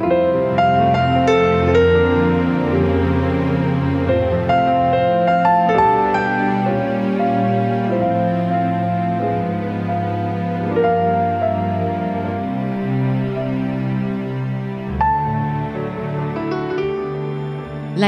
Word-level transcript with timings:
La 0.00 0.08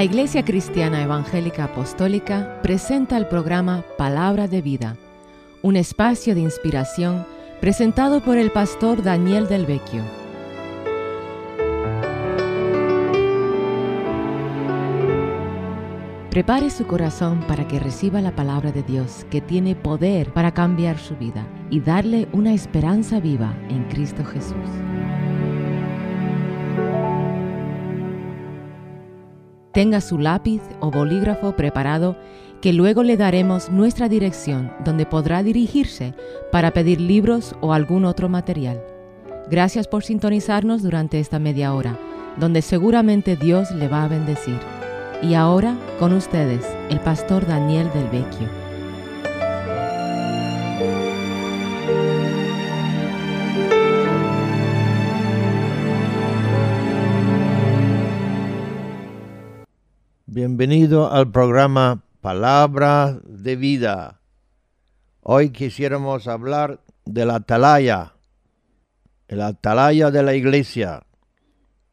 Iglesia 0.02 0.44
Cristiana 0.44 1.02
Evangélica 1.02 1.64
Apostólica 1.64 2.60
presenta 2.62 3.18
el 3.18 3.28
programa 3.28 3.84
Palabra 3.98 4.48
de 4.48 4.62
Vida, 4.62 4.96
un 5.60 5.76
espacio 5.76 6.34
de 6.34 6.40
inspiración 6.40 7.26
presentado 7.60 8.22
por 8.22 8.38
el 8.38 8.50
pastor 8.50 9.02
Daniel 9.02 9.46
del 9.48 9.66
Vecchio. 9.66 10.21
Prepare 16.32 16.70
su 16.70 16.86
corazón 16.86 17.44
para 17.46 17.68
que 17.68 17.78
reciba 17.78 18.22
la 18.22 18.34
palabra 18.34 18.72
de 18.72 18.82
Dios 18.82 19.26
que 19.28 19.42
tiene 19.42 19.76
poder 19.76 20.32
para 20.32 20.54
cambiar 20.54 20.98
su 20.98 21.14
vida 21.14 21.46
y 21.68 21.80
darle 21.80 22.26
una 22.32 22.54
esperanza 22.54 23.20
viva 23.20 23.54
en 23.68 23.84
Cristo 23.90 24.24
Jesús. 24.24 24.56
Tenga 29.72 30.00
su 30.00 30.16
lápiz 30.16 30.62
o 30.80 30.90
bolígrafo 30.90 31.54
preparado 31.54 32.16
que 32.62 32.72
luego 32.72 33.02
le 33.02 33.18
daremos 33.18 33.68
nuestra 33.68 34.08
dirección 34.08 34.72
donde 34.86 35.04
podrá 35.04 35.42
dirigirse 35.42 36.14
para 36.50 36.70
pedir 36.70 36.98
libros 36.98 37.54
o 37.60 37.74
algún 37.74 38.06
otro 38.06 38.30
material. 38.30 38.82
Gracias 39.50 39.86
por 39.86 40.02
sintonizarnos 40.02 40.82
durante 40.82 41.20
esta 41.20 41.38
media 41.38 41.74
hora, 41.74 41.98
donde 42.38 42.62
seguramente 42.62 43.36
Dios 43.36 43.70
le 43.72 43.88
va 43.88 44.04
a 44.04 44.08
bendecir. 44.08 44.56
Y 45.22 45.34
ahora, 45.34 45.78
con 46.00 46.12
ustedes, 46.14 46.66
el 46.90 46.98
pastor 46.98 47.46
Daniel 47.46 47.88
del 47.92 48.08
Vecchio. 48.08 48.48
Bienvenido 60.26 61.12
al 61.12 61.30
programa 61.30 62.02
Palabra 62.20 63.20
de 63.24 63.54
Vida. 63.54 64.20
Hoy 65.20 65.50
quisiéramos 65.50 66.26
hablar 66.26 66.80
de 67.04 67.26
la 67.26 67.36
atalaya, 67.36 68.14
el 69.28 69.40
atalaya 69.40 70.10
de 70.10 70.22
la 70.24 70.34
iglesia, 70.34 71.04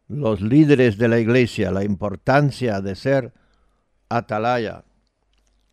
los 0.10 0.42
líderes 0.42 0.98
de 0.98 1.08
la 1.08 1.20
iglesia, 1.20 1.72
la 1.72 1.84
importancia 1.84 2.82
de 2.82 2.96
ser 2.96 3.32
atalaya. 4.10 4.84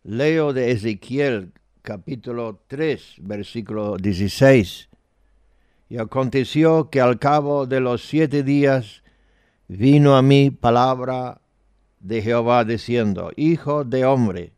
Leo 0.03 0.53
de 0.53 0.71
Ezequiel 0.71 1.53
capítulo 1.81 2.61
3, 2.67 3.15
versículo 3.21 3.97
16. 3.97 4.89
Y 5.89 5.97
aconteció 5.97 6.89
que 6.91 7.01
al 7.01 7.17
cabo 7.17 7.65
de 7.65 7.79
los 7.79 8.07
siete 8.07 8.43
días 8.43 9.01
vino 9.67 10.15
a 10.15 10.21
mí 10.21 10.51
palabra 10.51 11.41
de 11.99 12.21
Jehová 12.21 12.63
diciendo, 12.63 13.31
Hijo 13.35 13.85
de 13.85 14.05
hombre, 14.05 14.53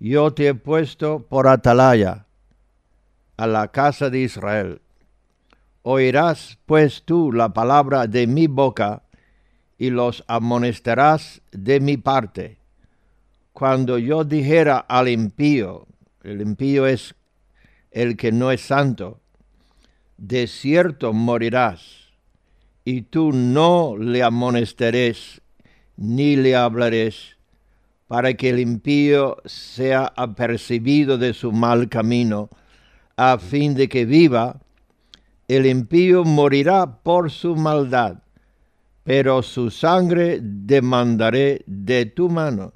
yo 0.00 0.32
te 0.32 0.48
he 0.48 0.54
puesto 0.54 1.26
por 1.28 1.46
atalaya 1.46 2.24
a 3.36 3.46
la 3.46 3.68
casa 3.68 4.08
de 4.08 4.20
Israel. 4.20 4.80
Oirás 5.82 6.58
pues 6.66 7.02
tú 7.04 7.32
la 7.32 7.52
palabra 7.52 8.06
de 8.06 8.26
mi 8.26 8.46
boca 8.46 9.02
y 9.78 9.90
los 9.90 10.24
amonestarás 10.26 11.40
de 11.52 11.80
mi 11.80 11.96
parte. 11.96 12.58
Cuando 13.52 13.98
yo 13.98 14.24
dijera 14.24 14.78
al 14.78 15.08
impío, 15.08 15.86
el 16.22 16.40
impío 16.40 16.86
es 16.86 17.14
el 17.90 18.16
que 18.16 18.32
no 18.32 18.50
es 18.50 18.60
santo, 18.60 19.20
de 20.16 20.46
cierto 20.46 21.12
morirás, 21.12 22.12
y 22.84 23.02
tú 23.02 23.32
no 23.32 23.96
le 23.96 24.22
amonestaréis 24.22 25.40
ni 25.96 26.36
le 26.36 26.56
hablaréis, 26.56 27.36
para 28.06 28.34
que 28.34 28.50
el 28.50 28.60
impío 28.60 29.36
sea 29.44 30.12
apercibido 30.16 31.18
de 31.18 31.34
su 31.34 31.52
mal 31.52 31.88
camino, 31.88 32.48
a 33.16 33.38
fin 33.38 33.74
de 33.74 33.88
que 33.88 34.06
viva, 34.06 34.60
el 35.48 35.66
impío 35.66 36.24
morirá 36.24 37.02
por 37.02 37.30
su 37.30 37.56
maldad, 37.56 38.18
pero 39.02 39.42
su 39.42 39.70
sangre 39.70 40.38
demandaré 40.42 41.64
de 41.66 42.04
tu 42.06 42.28
mano. 42.28 42.74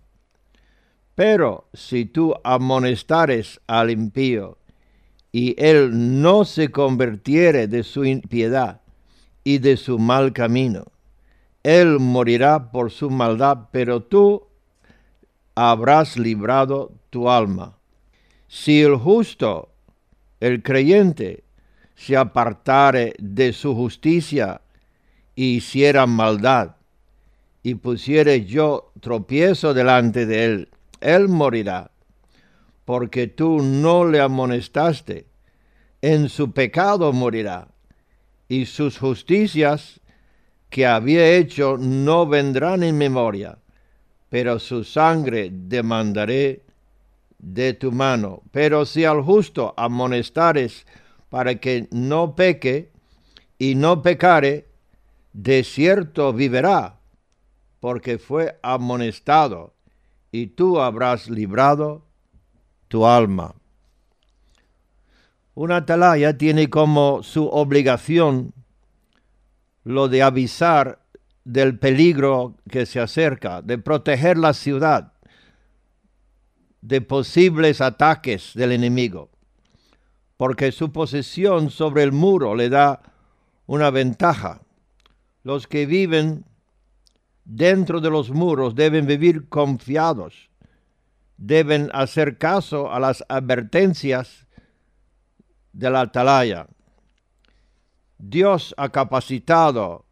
Pero 1.14 1.68
si 1.74 2.06
tú 2.06 2.34
amonestares 2.42 3.60
al 3.66 3.90
impío, 3.90 4.56
y 5.30 5.54
él 5.62 6.20
no 6.20 6.44
se 6.44 6.70
convirtiere 6.70 7.66
de 7.66 7.82
su 7.82 8.04
impiedad 8.04 8.82
y 9.44 9.58
de 9.58 9.76
su 9.76 9.98
mal 9.98 10.32
camino, 10.32 10.84
él 11.62 11.98
morirá 11.98 12.70
por 12.70 12.90
su 12.90 13.08
maldad, 13.08 13.68
pero 13.70 14.02
tú 14.02 14.46
habrás 15.54 16.18
librado 16.18 16.92
tu 17.10 17.30
alma. 17.30 17.78
Si 18.48 18.82
el 18.82 18.96
justo, 18.96 19.70
el 20.40 20.62
creyente, 20.62 21.44
se 22.02 22.16
apartare 22.16 23.14
de 23.20 23.52
su 23.52 23.76
justicia 23.76 24.60
y 25.36 25.58
hiciera 25.58 26.04
maldad, 26.06 26.74
y 27.62 27.76
pusiere 27.76 28.44
yo 28.44 28.90
tropiezo 29.00 29.72
delante 29.72 30.26
de 30.26 30.44
él, 30.44 30.68
él 31.00 31.28
morirá, 31.28 31.92
porque 32.84 33.28
tú 33.28 33.62
no 33.62 34.04
le 34.04 34.20
amonestaste, 34.20 35.26
en 36.00 36.28
su 36.28 36.50
pecado 36.50 37.12
morirá, 37.12 37.68
y 38.48 38.66
sus 38.66 38.98
justicias 38.98 40.00
que 40.70 40.86
había 40.86 41.36
hecho 41.36 41.76
no 41.78 42.26
vendrán 42.26 42.82
en 42.82 42.98
memoria, 42.98 43.58
pero 44.28 44.58
su 44.58 44.82
sangre 44.82 45.50
demandaré 45.52 46.62
de 47.38 47.74
tu 47.74 47.92
mano. 47.92 48.42
Pero 48.50 48.86
si 48.86 49.04
al 49.04 49.22
justo 49.22 49.74
amonestares 49.76 50.84
para 51.32 51.54
que 51.54 51.88
no 51.90 52.36
peque 52.36 52.92
y 53.56 53.74
no 53.74 54.02
pecare, 54.02 54.68
de 55.32 55.64
cierto 55.64 56.34
vivirá, 56.34 56.98
porque 57.80 58.18
fue 58.18 58.58
amonestado, 58.62 59.72
y 60.30 60.48
tú 60.48 60.78
habrás 60.78 61.30
librado 61.30 62.04
tu 62.88 63.06
alma. 63.06 63.54
Una 65.54 65.76
atalaya 65.76 66.36
tiene 66.36 66.68
como 66.68 67.22
su 67.22 67.48
obligación 67.48 68.52
lo 69.84 70.08
de 70.08 70.22
avisar 70.22 71.00
del 71.44 71.78
peligro 71.78 72.56
que 72.70 72.84
se 72.84 73.00
acerca, 73.00 73.62
de 73.62 73.78
proteger 73.78 74.36
la 74.36 74.52
ciudad 74.52 75.14
de 76.82 77.00
posibles 77.00 77.80
ataques 77.80 78.52
del 78.52 78.72
enemigo, 78.72 79.31
porque 80.42 80.72
su 80.72 80.90
posesión 80.90 81.70
sobre 81.70 82.02
el 82.02 82.10
muro 82.10 82.56
le 82.56 82.68
da 82.68 83.00
una 83.66 83.90
ventaja. 83.90 84.62
Los 85.44 85.68
que 85.68 85.86
viven 85.86 86.44
dentro 87.44 88.00
de 88.00 88.10
los 88.10 88.30
muros 88.30 88.74
deben 88.74 89.06
vivir 89.06 89.48
confiados, 89.48 90.50
deben 91.36 91.90
hacer 91.92 92.38
caso 92.38 92.90
a 92.90 92.98
las 92.98 93.24
advertencias 93.28 94.48
de 95.72 95.90
la 95.90 96.00
atalaya. 96.00 96.66
Dios 98.18 98.74
ha 98.78 98.88
capacitado 98.88 100.06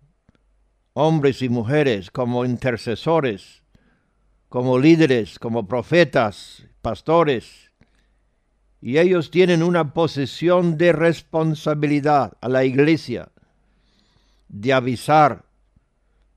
hombres 0.93 1.43
y 1.43 1.49
mujeres 1.49 2.09
como 2.13 2.45
intercesores, 2.45 3.65
como 4.49 4.79
líderes, 4.79 5.41
como 5.41 5.67
profetas, 5.67 6.69
pastores, 6.83 7.70
y 8.81 8.99
ellos 8.99 9.31
tienen 9.31 9.63
una 9.63 9.93
posición 9.93 10.79
de 10.79 10.93
responsabilidad 10.93 12.33
a 12.41 12.49
la 12.49 12.65
iglesia, 12.65 13.29
de 14.49 14.73
avisar 14.73 15.45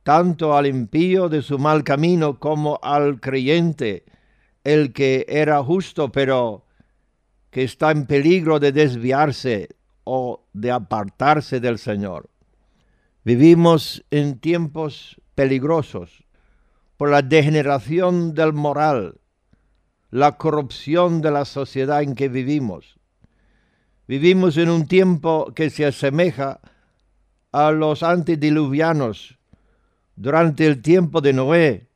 tanto 0.03 0.55
al 0.55 0.67
impío 0.67 1.29
de 1.29 1.41
su 1.41 1.57
mal 1.57 1.83
camino 1.83 2.39
como 2.39 2.79
al 2.83 3.21
creyente, 3.21 4.03
el 4.63 4.91
que 4.93 5.25
era 5.29 5.63
justo 5.63 6.11
pero 6.11 6.65
que 7.49 7.63
está 7.63 7.91
en 7.91 8.05
peligro 8.05 8.59
de 8.59 8.71
desviarse 8.71 9.69
o 10.03 10.43
de 10.53 10.71
apartarse 10.71 11.59
del 11.59 11.77
Señor. 11.77 12.29
Vivimos 13.23 14.03
en 14.11 14.39
tiempos 14.39 15.21
peligrosos 15.35 16.25
por 16.97 17.09
la 17.09 17.21
degeneración 17.21 18.33
del 18.33 18.53
moral, 18.53 19.21
la 20.13 20.33
corrupción 20.33 21.21
de 21.21 21.31
la 21.31 21.43
sociedad 21.43 22.03
en 22.03 22.13
que 22.13 22.29
vivimos. 22.29 22.99
Vivimos 24.07 24.57
en 24.57 24.69
un 24.69 24.87
tiempo 24.87 25.51
que 25.55 25.71
se 25.71 25.87
asemeja 25.87 26.59
a 27.51 27.71
los 27.71 28.03
antediluvianos, 28.03 29.39
durante 30.15 30.67
el 30.67 30.83
tiempo 30.83 31.19
de 31.19 31.33
Noé, 31.33 31.87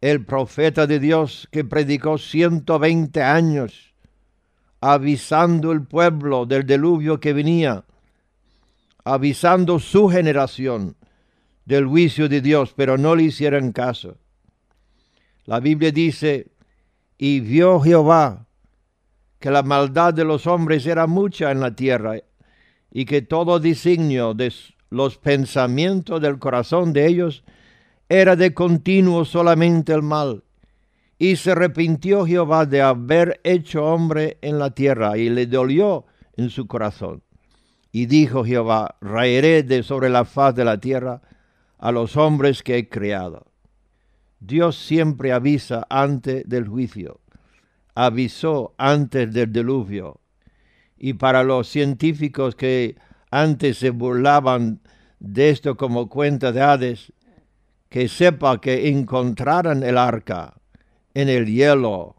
el 0.00 0.24
profeta 0.24 0.86
de 0.86 1.00
Dios 1.00 1.48
que 1.50 1.64
predicó 1.64 2.18
120 2.18 3.20
años, 3.20 3.94
avisando 4.80 5.72
el 5.72 5.82
pueblo 5.82 6.46
del 6.46 6.64
diluvio 6.64 7.18
que 7.18 7.32
venía, 7.32 7.84
avisando 9.02 9.80
su 9.80 10.08
generación 10.08 10.94
del 11.64 11.84
juicio 11.84 12.28
de 12.28 12.40
Dios, 12.40 12.72
pero 12.76 12.96
no 12.96 13.16
le 13.16 13.24
hicieron 13.24 13.72
caso. 13.72 14.18
La 15.46 15.58
Biblia 15.58 15.90
dice, 15.90 16.51
y 17.24 17.38
vio 17.38 17.78
Jehová 17.78 18.48
que 19.38 19.52
la 19.52 19.62
maldad 19.62 20.12
de 20.12 20.24
los 20.24 20.48
hombres 20.48 20.84
era 20.86 21.06
mucha 21.06 21.52
en 21.52 21.60
la 21.60 21.76
tierra, 21.76 22.16
y 22.90 23.04
que 23.04 23.22
todo 23.22 23.60
designio 23.60 24.34
de 24.34 24.52
los 24.90 25.18
pensamientos 25.18 26.20
del 26.20 26.40
corazón 26.40 26.92
de 26.92 27.06
ellos 27.06 27.44
era 28.08 28.34
de 28.34 28.52
continuo 28.54 29.24
solamente 29.24 29.92
el 29.92 30.02
mal. 30.02 30.42
Y 31.16 31.36
se 31.36 31.52
arrepintió 31.52 32.26
Jehová 32.26 32.66
de 32.66 32.82
haber 32.82 33.40
hecho 33.44 33.84
hombre 33.84 34.38
en 34.42 34.58
la 34.58 34.70
tierra, 34.70 35.16
y 35.16 35.30
le 35.30 35.46
dolió 35.46 36.06
en 36.36 36.50
su 36.50 36.66
corazón. 36.66 37.22
Y 37.92 38.06
dijo 38.06 38.44
Jehová, 38.44 38.96
raeré 39.00 39.62
de 39.62 39.84
sobre 39.84 40.08
la 40.08 40.24
faz 40.24 40.56
de 40.56 40.64
la 40.64 40.78
tierra 40.78 41.22
a 41.78 41.92
los 41.92 42.16
hombres 42.16 42.64
que 42.64 42.78
he 42.78 42.88
creado. 42.88 43.51
Dios 44.44 44.76
siempre 44.76 45.30
avisa 45.30 45.86
antes 45.88 46.42
del 46.48 46.66
juicio, 46.66 47.20
avisó 47.94 48.74
antes 48.76 49.32
del 49.32 49.52
diluvio. 49.52 50.20
Y 50.96 51.14
para 51.14 51.44
los 51.44 51.68
científicos 51.68 52.56
que 52.56 52.96
antes 53.30 53.78
se 53.78 53.90
burlaban 53.90 54.80
de 55.20 55.50
esto 55.50 55.76
como 55.76 56.08
cuenta 56.08 56.50
de 56.50 56.60
Hades, 56.60 57.12
que 57.88 58.08
sepa 58.08 58.60
que 58.60 58.88
encontraran 58.88 59.84
el 59.84 59.96
arca 59.96 60.54
en 61.14 61.28
el 61.28 61.46
hielo. 61.46 62.16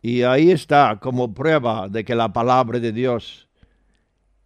Y 0.00 0.22
ahí 0.22 0.50
está 0.50 0.98
como 0.98 1.34
prueba 1.34 1.88
de 1.88 2.06
que 2.06 2.14
la 2.14 2.32
palabra 2.32 2.80
de 2.80 2.92
Dios 2.92 3.50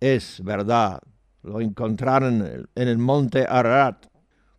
es 0.00 0.42
verdad. 0.42 1.00
Lo 1.44 1.60
encontraron 1.60 2.66
en 2.74 2.88
el 2.88 2.98
monte 2.98 3.46
Ararat. 3.48 4.11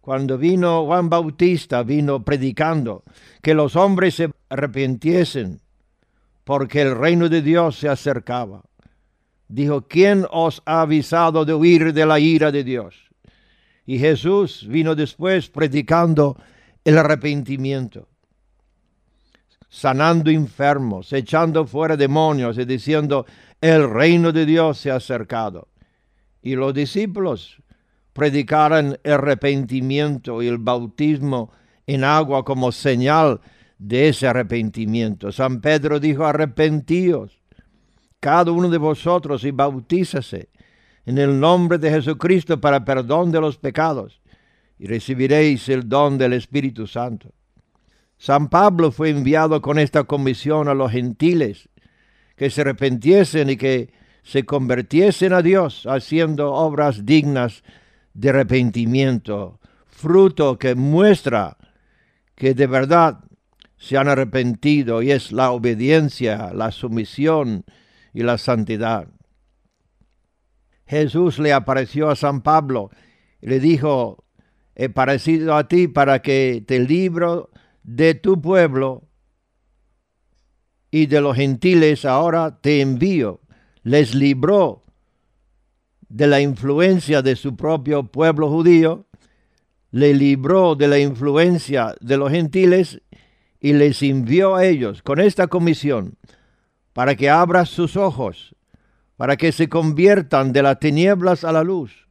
Cuando 0.04 0.38
vino 0.38 0.86
Juan 0.86 1.08
Bautista, 1.10 1.82
vino 1.82 2.26
predicando 2.26 3.06
que 3.42 3.54
los 3.54 3.78
hombres 3.78 4.16
se 4.16 4.30
arrepintiesen 4.50 5.62
porque 6.44 6.82
el 6.82 6.94
reino 6.94 7.30
de 7.30 7.42
Dios 7.42 7.78
se 7.78 7.88
acercaba. 7.88 8.64
Dijo, 9.48 9.88
¿quién 9.88 10.28
os 10.30 10.62
ha 10.66 10.82
avisado 10.82 11.46
de 11.46 11.54
huir 11.54 11.94
de 11.94 12.06
la 12.06 12.20
ira 12.20 12.52
de 12.52 12.66
Dios? 12.66 13.10
Y 13.86 13.98
Jesús 13.98 14.68
vino 14.68 14.94
después 14.94 15.48
predicando 15.48 16.36
el 16.84 16.98
arrepentimiento, 16.98 18.10
sanando 19.70 20.30
enfermos, 20.32 21.14
echando 21.14 21.66
fuera 21.66 21.96
demonios 21.96 22.58
y 22.58 22.66
diciendo, 22.66 23.26
el 23.62 23.90
reino 23.90 24.34
de 24.34 24.46
Dios 24.46 24.80
se 24.80 24.92
ha 24.92 24.96
acercado. 24.96 25.70
Y 26.42 26.56
los 26.56 26.74
discípulos 26.74 27.63
predicaron 28.14 28.98
el 29.04 29.14
arrepentimiento 29.14 30.42
y 30.42 30.48
el 30.48 30.60
bautismo 30.60 31.52
en 31.86 32.04
agua 32.04 32.46
como 32.46 32.72
señal 32.72 33.42
de 33.78 34.10
ese 34.10 34.28
arrepentimiento. 34.28 35.32
San 35.32 35.60
Pedro 35.60 36.00
dijo, 36.00 36.26
arrepentíos 36.26 37.42
cada 38.20 38.54
uno 38.54 38.70
de 38.70 38.78
vosotros 38.78 39.44
y 39.44 39.52
bautízase 39.52 40.48
en 41.06 41.18
el 41.18 41.38
nombre 41.38 41.78
de 41.78 41.90
Jesucristo 41.90 42.62
para 42.62 42.86
perdón 42.86 43.32
de 43.32 43.42
los 43.42 43.58
pecados 43.58 44.22
y 44.80 44.88
recibiréis 44.88 45.68
el 45.68 45.90
don 45.90 46.18
del 46.18 46.32
Espíritu 46.32 46.88
Santo. 46.88 47.34
San 48.18 48.48
Pablo 48.48 48.92
fue 48.92 49.10
enviado 49.10 49.62
con 49.62 49.78
esta 49.78 50.06
comisión 50.06 50.70
a 50.70 50.74
los 50.74 50.92
gentiles 50.92 51.68
que 52.38 52.50
se 52.50 52.62
arrepentiesen 52.62 53.50
y 53.50 53.58
que 53.58 53.92
se 54.24 54.46
convirtiesen 54.46 55.34
a 55.34 55.42
Dios 55.42 55.86
haciendo 55.86 56.54
obras 56.54 57.06
dignas 57.06 57.62
de 58.14 58.30
arrepentimiento, 58.30 59.60
fruto 59.88 60.58
que 60.58 60.76
muestra 60.76 61.58
que 62.36 62.54
de 62.54 62.68
verdad 62.68 63.20
se 63.78 63.98
han 63.98 64.08
arrepentido 64.08 65.02
y 65.02 65.12
es 65.12 65.32
la 65.32 65.52
obediencia, 65.52 66.54
la 66.54 66.72
sumisión 66.72 67.66
y 68.14 68.24
la 68.24 68.38
santidad. 68.38 69.08
Jesús 70.86 71.40
le 71.40 71.54
apareció 71.54 72.10
a 72.10 72.16
San 72.16 72.42
Pablo 72.42 72.92
y 73.42 73.48
le 73.48 73.60
dijo, 73.60 74.24
he 74.76 74.90
parecido 74.90 75.56
a 75.56 75.68
ti 75.68 75.88
para 75.88 76.22
que 76.22 76.64
te 76.66 76.80
libro 76.80 77.50
de 77.84 78.16
tu 78.16 78.42
pueblo 78.42 79.10
y 80.92 81.08
de 81.08 81.22
los 81.22 81.36
gentiles 81.36 82.06
ahora 82.06 82.62
te 82.62 82.82
envío. 82.82 83.42
Les 83.82 84.14
libró 84.16 84.83
de 86.14 86.28
la 86.28 86.40
influencia 86.40 87.24
de 87.24 87.36
su 87.36 87.56
propio 87.56 88.04
pueblo 88.04 88.48
judío, 88.48 89.08
le 89.90 90.14
libró 90.14 90.76
de 90.76 90.88
la 90.88 91.00
influencia 91.00 91.96
de 92.02 92.18
los 92.18 92.30
gentiles 92.30 93.02
y 93.60 93.74
les 93.74 94.04
envió 94.04 94.56
a 94.56 94.64
ellos 94.64 95.02
con 95.02 95.20
esta 95.20 95.48
comisión 95.48 96.16
para 96.94 97.16
que 97.16 97.32
abra 97.32 97.66
sus 97.66 97.98
ojos 97.98 98.56
para 99.18 99.38
que 99.38 99.52
se 99.52 99.70
conviertan 99.70 100.54
de 100.54 100.64
las 100.64 100.80
tinieblas 100.80 101.44
a 101.44 101.52
la 101.52 101.64
luz, 101.64 102.08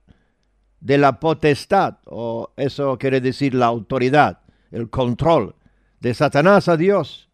de 0.81 0.99
la 0.99 1.21
potestad, 1.21 1.99
o 2.07 2.53
eso 2.57 2.97
quiere 2.99 3.21
decir 3.21 3.55
la 3.55 3.67
autoridad, 3.67 4.41
el 4.71 4.89
control 4.89 5.55
de 6.01 6.15
Satanás 6.15 6.69
a 6.69 6.77
Dios, 6.77 7.29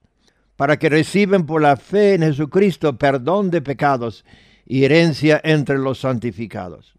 para 0.57 0.79
que 0.79 0.89
reciben 0.89 1.47
por 1.47 1.63
la 1.63 1.77
fe 1.77 2.15
en 2.15 2.23
Jesucristo 2.23 2.99
perdón 2.99 3.51
de 3.51 3.63
pecados 3.63 4.25
y 4.71 4.85
herencia 4.85 5.41
entre 5.43 5.79
los 5.79 6.01
santificados. 6.01 6.95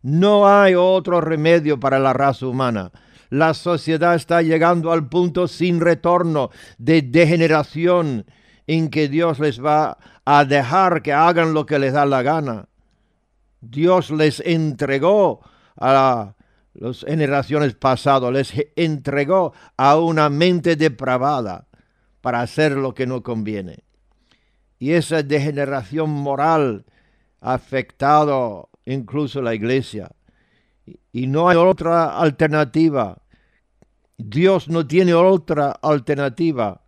No 0.00 0.48
hay 0.48 0.74
otro 0.74 1.20
remedio 1.20 1.78
para 1.78 1.98
la 1.98 2.14
raza 2.14 2.46
humana. 2.46 2.90
La 3.28 3.52
sociedad 3.52 4.14
está 4.14 4.40
llegando 4.40 4.90
al 4.90 5.08
punto 5.08 5.46
sin 5.46 5.80
retorno 5.80 6.50
de 6.78 7.02
degeneración 7.02 8.24
en 8.66 8.88
que 8.88 9.08
Dios 9.08 9.38
les 9.38 9.62
va 9.62 9.98
a 10.24 10.44
dejar 10.46 11.02
que 11.02 11.12
hagan 11.12 11.52
lo 11.52 11.66
que 11.66 11.78
les 11.78 11.92
da 11.92 12.06
la 12.06 12.22
gana. 12.22 12.68
Dios 13.60 14.10
les 14.10 14.40
entregó 14.40 15.40
a 15.76 16.34
las 16.74 17.04
generaciones 17.04 17.74
pasadas, 17.74 18.32
les 18.32 18.54
entregó 18.74 19.52
a 19.76 19.98
una 19.98 20.30
mente 20.30 20.76
depravada 20.76 21.66
para 22.22 22.40
hacer 22.40 22.72
lo 22.72 22.94
que 22.94 23.06
no 23.06 23.22
conviene. 23.22 23.84
Y 24.78 24.92
esa 24.92 25.22
degeneración 25.22 26.10
moral 26.10 26.86
afectado 27.42 28.70
incluso 28.86 29.42
la 29.42 29.54
iglesia. 29.54 30.10
Y 31.12 31.26
no 31.26 31.48
hay 31.48 31.56
otra 31.58 32.18
alternativa. 32.18 33.22
Dios 34.16 34.68
no 34.68 34.86
tiene 34.86 35.12
otra 35.12 35.72
alternativa 35.72 36.82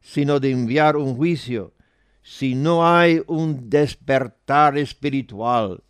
sino 0.00 0.40
de 0.40 0.50
enviar 0.50 0.96
un 0.96 1.16
juicio 1.16 1.74
si 2.22 2.54
no 2.54 2.86
hay 2.86 3.22
un 3.26 3.70
despertar 3.70 4.76
espiritual. 4.76 5.82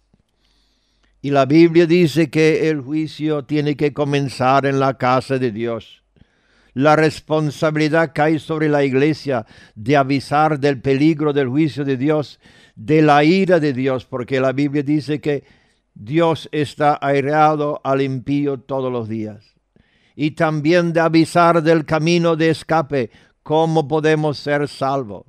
Y 1.20 1.30
la 1.30 1.46
Biblia 1.46 1.86
dice 1.86 2.30
que 2.30 2.68
el 2.68 2.80
juicio 2.80 3.44
tiene 3.44 3.76
que 3.76 3.92
comenzar 3.92 4.66
en 4.66 4.78
la 4.78 4.98
casa 4.98 5.38
de 5.38 5.50
Dios. 5.50 6.04
La 6.74 6.94
responsabilidad 6.94 8.12
cae 8.14 8.38
sobre 8.38 8.68
la 8.68 8.84
iglesia 8.84 9.46
de 9.74 9.96
avisar 9.96 10.60
del 10.60 10.80
peligro 10.80 11.32
del 11.32 11.48
juicio 11.48 11.84
de 11.84 11.96
Dios, 11.96 12.38
de 12.78 13.02
la 13.02 13.24
ira 13.24 13.58
de 13.58 13.72
Dios, 13.72 14.04
porque 14.04 14.40
la 14.40 14.52
Biblia 14.52 14.84
dice 14.84 15.20
que 15.20 15.42
Dios 15.94 16.48
está 16.52 16.96
aireado 17.02 17.80
al 17.82 18.00
impío 18.00 18.60
todos 18.60 18.90
los 18.90 19.08
días. 19.08 19.56
Y 20.14 20.30
también 20.32 20.92
de 20.92 21.00
avisar 21.00 21.60
del 21.60 21.84
camino 21.84 22.36
de 22.36 22.50
escape, 22.50 23.10
cómo 23.42 23.88
podemos 23.88 24.38
ser 24.38 24.68
salvos. 24.68 25.26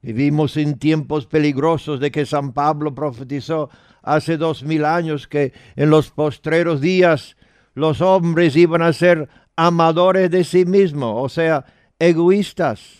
Vivimos 0.00 0.56
en 0.56 0.78
tiempos 0.78 1.26
peligrosos 1.26 2.00
de 2.00 2.10
que 2.10 2.24
San 2.24 2.54
Pablo 2.54 2.94
profetizó 2.94 3.68
hace 4.02 4.38
dos 4.38 4.62
mil 4.62 4.86
años 4.86 5.28
que 5.28 5.52
en 5.76 5.90
los 5.90 6.10
postreros 6.10 6.80
días 6.80 7.36
los 7.74 8.00
hombres 8.00 8.56
iban 8.56 8.80
a 8.80 8.94
ser 8.94 9.28
amadores 9.56 10.30
de 10.30 10.44
sí 10.44 10.64
mismos, 10.64 11.16
o 11.16 11.28
sea, 11.28 11.66
egoístas, 11.98 12.99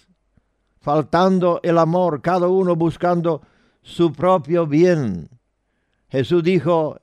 faltando 0.80 1.60
el 1.62 1.78
amor, 1.78 2.22
cada 2.22 2.48
uno 2.48 2.76
buscando 2.76 3.42
su 3.82 4.12
propio 4.12 4.66
bien. 4.66 5.28
Jesús 6.08 6.42
dijo, 6.42 7.00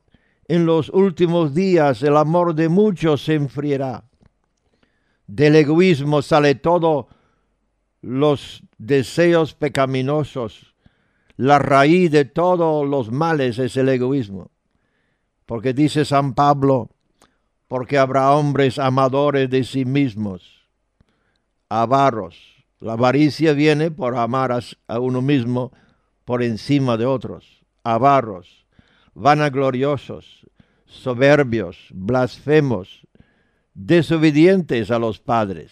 en 0.48 0.66
los 0.66 0.90
últimos 0.90 1.54
días 1.54 2.02
el 2.04 2.18
amor 2.18 2.56
de 2.56 2.70
muchos 2.70 3.24
se 3.24 3.36
enfriará. 3.36 4.04
Del 5.28 5.56
egoísmo 5.56 6.22
sale 6.22 6.56
todo 6.56 7.08
los 8.02 8.64
deseos 8.78 9.54
pecaminosos. 9.54 10.74
La 11.36 11.60
raíz 11.60 12.12
de 12.12 12.26
todos 12.26 12.88
los 12.88 13.12
males 13.12 13.60
es 13.60 13.78
el 13.78 13.90
egoísmo. 13.90 14.52
Porque 15.46 15.74
dice 15.74 16.06
San 16.06 16.34
Pablo, 16.34 16.90
porque 17.68 17.98
habrá 17.98 18.32
hombres 18.32 18.80
amadores 18.80 19.50
de 19.50 19.64
sí 19.64 19.86
mismos, 19.86 20.68
avaros. 21.70 22.57
La 22.80 22.94
avaricia 22.94 23.54
viene 23.54 23.90
por 23.90 24.16
amar 24.16 24.52
a, 24.52 25.00
uno 25.00 25.22
mismo 25.22 25.72
por 26.26 26.44
encima 26.44 26.96
de 26.98 27.06
otros, 27.06 27.64
avaros, 27.84 28.68
vanagloriosos, 29.16 30.46
soberbios, 30.86 31.88
blasfemos, 31.92 33.08
desobedientes 33.74 34.92
a 34.92 35.00
los 35.00 35.20
padres, 35.20 35.72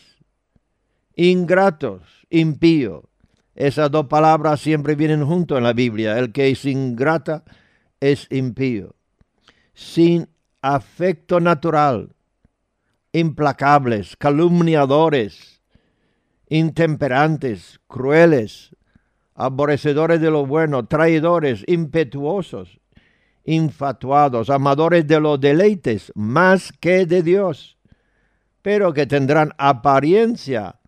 ingratos, 1.15 2.01
impío. 2.29 3.09
Esas 3.53 3.91
dos 3.91 4.07
palabras 4.07 4.59
siempre 4.59 4.95
vienen 4.95 5.25
junto 5.25 5.57
en 5.57 5.63
la 5.63 5.73
Biblia. 5.73 6.17
El 6.17 6.31
que 6.31 6.49
es 6.49 6.65
ingrata 6.65 7.43
es 7.99 8.27
impío. 8.31 8.95
Sin 9.73 10.27
afecto 10.61 11.39
natural, 11.39 12.15
implacables, 13.13 14.17
calumniadores, 14.17 15.54
intemperantes, 16.47 17.79
crueles, 17.87 18.75
aborrecedores 19.35 20.21
de 20.21 20.31
lo 20.31 20.45
bueno, 20.45 20.87
traidores, 20.87 21.63
impetuosos, 21.67 22.79
infatuados, 23.43 24.49
amadores 24.49 25.07
de 25.07 25.19
los 25.19 25.39
deleites 25.39 26.11
más 26.15 26.71
que 26.71 27.05
de 27.05 27.21
Dios, 27.21 27.77
pero 28.61 28.93
que 28.93 29.05
tendrán 29.05 29.51
apariencia 29.57 30.79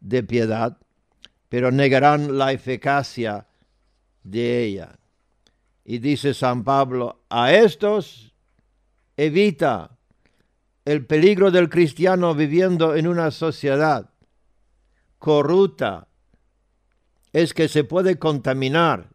de 0.00 0.22
piedad, 0.22 0.78
pero 1.48 1.70
negarán 1.70 2.36
la 2.38 2.52
eficacia 2.52 3.46
de 4.22 4.64
ella. 4.64 4.98
Y 5.84 5.98
dice 5.98 6.34
San 6.34 6.64
Pablo, 6.64 7.22
a 7.30 7.52
estos 7.52 8.34
evita 9.16 9.98
el 10.84 11.06
peligro 11.06 11.50
del 11.50 11.68
cristiano 11.68 12.34
viviendo 12.34 12.94
en 12.96 13.06
una 13.06 13.30
sociedad 13.30 14.10
corrupta, 15.20 16.08
es 17.32 17.54
que 17.54 17.68
se 17.68 17.84
puede 17.84 18.18
contaminar, 18.18 19.10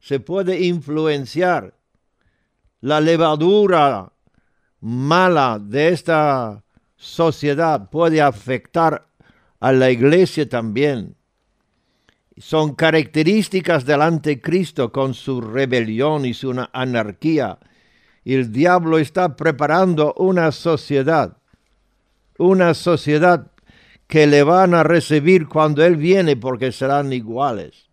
se 0.00 0.18
puede 0.20 0.62
influenciar. 0.62 1.74
La 2.80 3.00
levadura 3.00 4.12
mala 4.80 5.60
de 5.60 5.90
esta 5.90 6.64
sociedad 6.96 7.90
puede 7.90 8.22
afectar 8.22 9.06
a 9.60 9.72
la 9.72 9.90
iglesia 9.90 10.48
también. 10.48 11.16
Son 12.38 12.74
características 12.74 13.84
del 13.84 14.02
anticristo 14.02 14.90
con 14.90 15.14
su 15.14 15.40
rebelión 15.40 16.24
y 16.24 16.32
su 16.32 16.54
anarquía. 16.72 17.58
El 18.24 18.50
diablo 18.50 18.98
está 18.98 19.36
preparando 19.36 20.14
una 20.16 20.50
sociedad, 20.52 21.36
una 22.38 22.74
sociedad 22.74 23.51
que 24.12 24.26
le 24.26 24.42
van 24.42 24.74
a 24.74 24.82
recibir 24.82 25.48
cuando 25.48 25.82
Él 25.82 25.96
viene 25.96 26.36
porque 26.36 26.70
serán 26.70 27.14
iguales. 27.14 27.88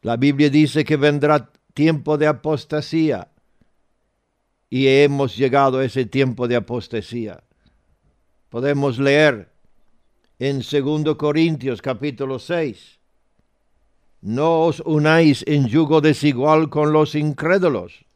La 0.00 0.16
Biblia 0.16 0.48
dice 0.48 0.86
que 0.86 0.96
vendrá 0.96 1.52
tiempo 1.74 2.16
de 2.16 2.26
apostasía 2.26 3.28
y 4.70 4.86
hemos 4.88 5.36
llegado 5.36 5.80
a 5.80 5.84
ese 5.84 6.06
tiempo 6.06 6.48
de 6.48 6.56
apostasía. 6.56 7.44
Podemos 8.48 8.98
leer 8.98 9.52
en 10.38 10.62
2 10.62 11.14
Corintios 11.16 11.82
capítulo 11.82 12.38
6. 12.38 12.98
No 14.22 14.62
os 14.62 14.80
unáis 14.80 15.44
en 15.46 15.68
yugo 15.68 16.00
desigual 16.00 16.70
con 16.70 16.94
los 16.94 17.14
incrédulos, 17.14 18.06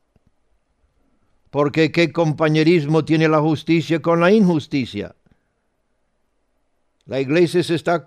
porque 1.50 1.92
qué 1.92 2.10
compañerismo 2.10 3.04
tiene 3.04 3.28
la 3.28 3.40
justicia 3.42 4.00
con 4.00 4.20
la 4.20 4.32
injusticia 4.32 5.14
la 7.08 7.20
iglesia 7.20 7.62
se 7.62 7.74
está 7.74 8.06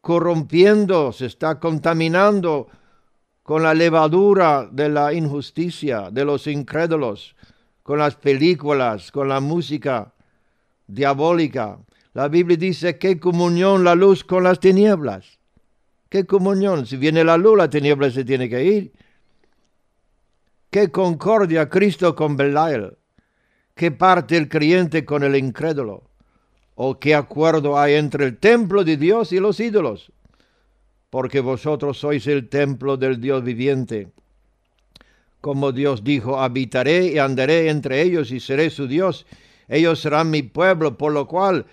corrompiendo, 0.00 1.12
se 1.12 1.26
está 1.26 1.58
contaminando 1.58 2.68
con 3.42 3.64
la 3.64 3.74
levadura 3.74 4.68
de 4.70 4.88
la 4.88 5.12
injusticia, 5.12 6.10
de 6.12 6.24
los 6.24 6.46
incrédulos, 6.46 7.34
con 7.82 7.98
las 7.98 8.14
películas, 8.14 9.10
con 9.10 9.28
la 9.28 9.40
música 9.40 10.14
diabólica. 10.86 11.78
La 12.14 12.28
Biblia 12.28 12.56
dice, 12.56 12.98
¿qué 12.98 13.18
comunión 13.18 13.82
la 13.82 13.96
luz 13.96 14.22
con 14.22 14.44
las 14.44 14.60
tinieblas? 14.60 15.38
¿Qué 16.08 16.24
comunión? 16.24 16.86
Si 16.86 16.96
viene 16.96 17.24
la 17.24 17.36
luz, 17.36 17.58
la 17.58 17.68
tiniebla 17.68 18.10
se 18.12 18.24
tiene 18.24 18.48
que 18.48 18.64
ir. 18.64 18.92
¿Qué 20.70 20.92
concordia 20.92 21.68
Cristo 21.68 22.14
con 22.14 22.36
Belial? 22.36 22.96
¿Qué 23.74 23.90
parte 23.90 24.36
el 24.36 24.48
creyente 24.48 25.04
con 25.04 25.24
el 25.24 25.34
incrédulo? 25.34 26.04
¿O 26.78 26.98
qué 27.00 27.14
acuerdo 27.14 27.78
hay 27.78 27.94
entre 27.94 28.26
el 28.26 28.36
templo 28.36 28.84
de 28.84 28.98
Dios 28.98 29.32
y 29.32 29.40
los 29.40 29.58
ídolos? 29.60 30.12
Porque 31.08 31.40
vosotros 31.40 31.98
sois 31.98 32.26
el 32.26 32.50
templo 32.50 32.98
del 32.98 33.18
Dios 33.18 33.42
viviente. 33.42 34.12
Como 35.40 35.72
Dios 35.72 36.04
dijo, 36.04 36.38
habitaré 36.38 37.06
y 37.06 37.18
andaré 37.18 37.70
entre 37.70 38.02
ellos 38.02 38.30
y 38.30 38.40
seré 38.40 38.68
su 38.68 38.86
Dios. 38.86 39.24
Ellos 39.68 40.00
serán 40.00 40.30
mi 40.30 40.42
pueblo, 40.42 40.98
por 40.98 41.12
lo 41.12 41.26
cual 41.26 41.64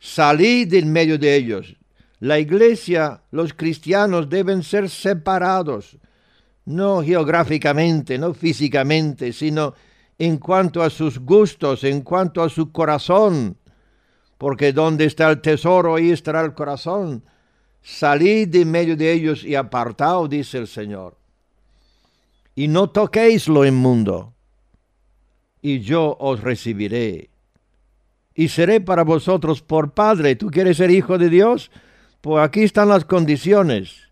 salid 0.00 0.74
en 0.74 0.92
medio 0.92 1.16
de 1.16 1.36
ellos. 1.36 1.76
La 2.18 2.40
iglesia, 2.40 3.22
los 3.30 3.54
cristianos 3.54 4.28
deben 4.28 4.64
ser 4.64 4.90
separados, 4.90 5.96
no 6.64 7.02
geográficamente, 7.02 8.18
no 8.18 8.34
físicamente, 8.34 9.32
sino 9.32 9.74
en 10.18 10.38
cuanto 10.38 10.82
a 10.82 10.90
sus 10.90 11.20
gustos, 11.20 11.84
en 11.84 12.00
cuanto 12.00 12.42
a 12.42 12.48
su 12.48 12.72
corazón 12.72 13.58
porque 14.44 14.74
donde 14.74 15.06
está 15.06 15.30
el 15.30 15.40
tesoro, 15.40 15.94
ahí 15.94 16.10
estará 16.10 16.42
el 16.42 16.52
corazón. 16.52 17.24
Salid 17.80 18.48
de 18.48 18.66
medio 18.66 18.94
de 18.94 19.10
ellos 19.10 19.42
y 19.42 19.54
apartaos, 19.54 20.28
dice 20.28 20.58
el 20.58 20.66
Señor. 20.66 21.16
Y 22.54 22.68
no 22.68 22.90
toquéis 22.90 23.48
lo 23.48 23.64
inmundo, 23.64 24.34
y 25.62 25.80
yo 25.80 26.14
os 26.20 26.42
recibiré. 26.42 27.30
Y 28.34 28.48
seré 28.48 28.82
para 28.82 29.02
vosotros 29.02 29.62
por 29.62 29.94
Padre. 29.94 30.36
¿Tú 30.36 30.50
quieres 30.50 30.76
ser 30.76 30.90
hijo 30.90 31.16
de 31.16 31.30
Dios? 31.30 31.70
Pues 32.20 32.44
aquí 32.44 32.64
están 32.64 32.90
las 32.90 33.06
condiciones. 33.06 34.10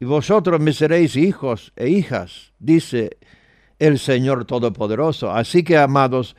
Y 0.00 0.06
vosotros 0.06 0.58
me 0.58 0.72
seréis 0.72 1.14
hijos 1.14 1.72
e 1.76 1.88
hijas, 1.88 2.52
dice 2.58 3.16
el 3.78 4.00
Señor 4.00 4.44
Todopoderoso. 4.44 5.30
Así 5.30 5.62
que, 5.62 5.76
amados, 5.76 6.34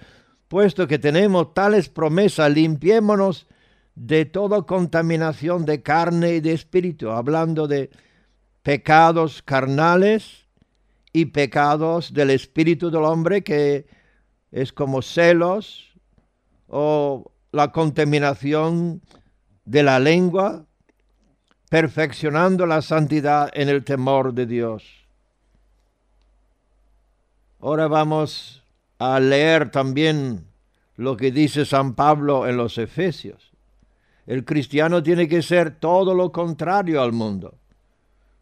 puesto 0.49 0.87
que 0.87 0.99
tenemos 0.99 1.53
tales 1.53 1.87
promesas, 1.87 2.51
limpiémonos 2.51 3.47
de 3.95 4.25
toda 4.25 4.63
contaminación 4.63 5.65
de 5.65 5.81
carne 5.81 6.35
y 6.35 6.39
de 6.41 6.53
espíritu, 6.53 7.11
hablando 7.11 7.67
de 7.67 7.91
pecados 8.63 9.41
carnales 9.43 10.47
y 11.13 11.25
pecados 11.25 12.13
del 12.13 12.31
espíritu 12.31 12.89
del 12.89 13.03
hombre, 13.03 13.43
que 13.43 13.85
es 14.51 14.73
como 14.73 15.01
celos 15.01 15.93
o 16.67 17.31
la 17.51 17.71
contaminación 17.71 19.01
de 19.65 19.83
la 19.83 19.99
lengua, 19.99 20.65
perfeccionando 21.69 22.65
la 22.65 22.81
santidad 22.81 23.51
en 23.53 23.69
el 23.69 23.83
temor 23.83 24.33
de 24.33 24.47
Dios. 24.47 24.83
Ahora 27.59 27.87
vamos 27.87 28.63
a 28.99 29.19
leer 29.19 29.71
también 29.71 30.45
lo 30.97 31.15
que 31.15 31.31
dice 31.31 31.65
San 31.65 31.95
Pablo 31.95 32.47
en 32.47 32.57
los 32.57 32.77
Efesios. 32.77 33.51
El 34.27 34.45
cristiano 34.45 35.01
tiene 35.01 35.27
que 35.27 35.41
ser 35.41 35.79
todo 35.79 36.13
lo 36.13 36.31
contrario 36.31 37.01
al 37.01 37.13
mundo, 37.13 37.55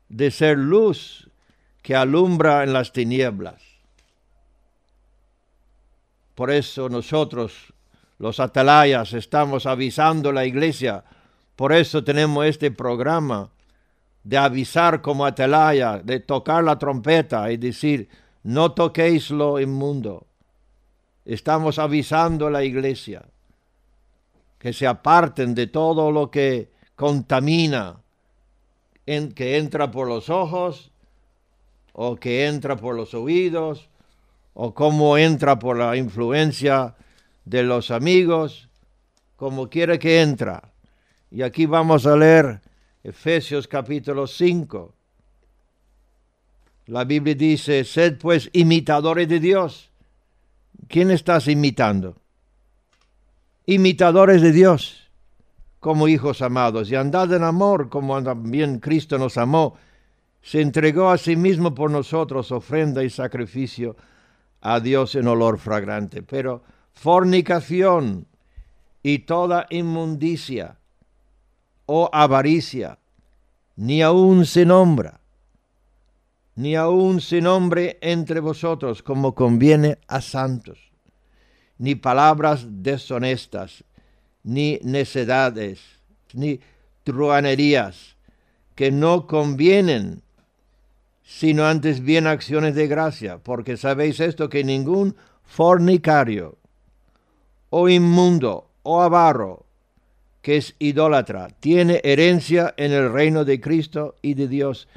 de 0.10 0.32
ser 0.32 0.58
luz 0.58 1.30
que 1.82 1.96
alumbra 1.96 2.64
en 2.64 2.74
las 2.74 2.92
tinieblas. 2.92 3.62
Por 6.36 6.52
eso 6.52 6.90
nosotros, 6.90 7.74
los 8.20 8.40
atalayas, 8.40 9.14
estamos 9.14 9.66
avisando 9.66 10.30
a 10.30 10.34
la 10.34 10.46
iglesia. 10.46 11.04
Por 11.56 11.72
eso 11.72 12.04
tenemos 12.04 12.46
este 12.46 12.72
programa 12.72 13.50
de 14.24 14.38
avisar 14.38 15.02
como 15.02 15.26
atalaya, 15.26 16.00
de 16.00 16.20
tocar 16.20 16.64
la 16.64 16.78
trompeta 16.78 17.50
y 17.52 17.58
decir, 17.58 18.10
no 18.44 18.74
toquéis 18.74 19.32
lo 19.32 19.60
inmundo, 19.60 20.27
estamos 21.28 21.78
avisando 21.78 22.48
a 22.48 22.52
la 22.52 22.64
iglesia 22.64 23.26
que 24.58 24.74
se 24.74 24.88
aparten 24.88 25.54
de 25.54 25.68
todo 25.68 26.12
lo 26.12 26.32
que 26.32 26.72
contamina, 26.96 28.02
en, 29.06 29.34
que 29.34 29.58
entra 29.58 29.92
por 29.92 30.08
los 30.08 30.30
ojos 30.30 30.90
o 31.94 32.16
que 32.16 32.48
entra 32.48 32.76
por 32.78 32.96
los 32.96 33.14
oídos 33.14 33.90
o 34.54 34.74
cómo 34.74 35.18
entra 35.18 35.60
por 35.60 35.78
la 35.78 35.96
influencia 35.98 36.96
de 37.46 37.62
los 37.64 37.92
amigos, 37.92 38.70
como 39.36 39.70
quiera 39.70 40.00
que 40.00 40.22
entra. 40.22 40.72
Y 41.30 41.44
aquí 41.44 41.66
vamos 41.66 42.06
a 42.08 42.16
leer 42.16 42.62
Efesios 43.04 43.68
capítulo 43.68 44.28
5. 44.28 44.94
La 46.88 47.04
Biblia 47.04 47.36
dice, 47.36 47.84
sed 47.84 48.18
pues 48.18 48.50
imitadores 48.54 49.28
de 49.28 49.40
Dios. 49.40 49.92
¿Quién 50.88 51.12
estás 51.12 51.48
imitando? 51.48 52.16
Imitadores 53.66 54.42
de 54.42 54.52
Dios 54.52 55.10
como 55.80 56.08
hijos 56.08 56.42
amados 56.42 56.90
y 56.90 56.96
andad 56.96 57.32
en 57.34 57.44
amor 57.44 57.90
como 57.90 58.22
también 58.24 58.80
Cristo 58.80 59.18
nos 59.18 59.38
amó. 59.38 59.76
Se 60.42 60.62
entregó 60.62 61.10
a 61.10 61.18
sí 61.18 61.36
mismo 61.36 61.76
por 61.76 61.92
nosotros 61.92 62.52
ofrenda 62.52 63.04
y 63.04 63.10
sacrificio 63.10 63.96
a 64.62 64.80
Dios 64.80 65.16
en 65.16 65.28
olor 65.28 65.60
fragrante. 65.60 66.24
Pero 66.24 66.64
fornicación 66.94 68.28
y 69.04 69.20
toda 69.20 69.68
inmundicia 69.70 70.78
o 71.86 72.10
avaricia 72.12 73.00
ni 73.76 74.02
aun 74.02 74.46
se 74.46 74.66
nombra 74.66 75.20
ni 76.58 76.76
aun 76.76 77.22
se 77.22 77.40
nombre 77.40 78.00
entre 78.02 78.40
vosotros 78.40 79.04
como 79.04 79.36
conviene 79.36 80.00
a 80.08 80.22
santos, 80.22 80.80
ni 81.78 81.94
palabras 81.94 82.66
deshonestas, 82.82 83.84
ni 84.44 84.80
necedades, 84.82 85.80
ni 86.34 86.60
truanerías, 87.04 88.18
que 88.74 88.92
no 88.92 89.28
convienen, 89.28 90.24
sino 91.24 91.66
antes 91.66 92.02
bien 92.02 92.26
acciones 92.26 92.74
de 92.74 92.88
gracia, 92.88 93.38
porque 93.38 93.78
sabéis 93.78 94.20
esto 94.20 94.50
que 94.50 94.64
ningún 94.64 95.16
fornicario, 95.44 96.58
o 97.70 97.88
inmundo, 97.88 98.68
o 98.82 99.02
avaro, 99.04 99.68
que 100.42 100.58
es 100.58 100.76
idólatra, 100.80 101.50
tiene 101.60 102.02
herencia 102.04 102.74
en 102.78 102.94
el 102.94 103.12
reino 103.14 103.46
de 103.46 103.62
Cristo 103.62 104.16
y 104.24 104.34
de 104.34 104.48
Dios 104.48 104.88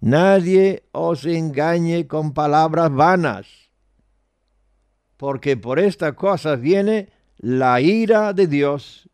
Nadie 0.00 0.84
os 0.92 1.26
engañe 1.26 2.06
con 2.06 2.32
palabras 2.32 2.90
vanas, 2.90 3.46
porque 5.18 5.58
por 5.58 5.78
esta 5.78 6.14
cosa 6.14 6.56
viene 6.56 7.10
la 7.36 7.82
ira 7.82 8.32
de 8.32 8.46
Dios 8.46 9.10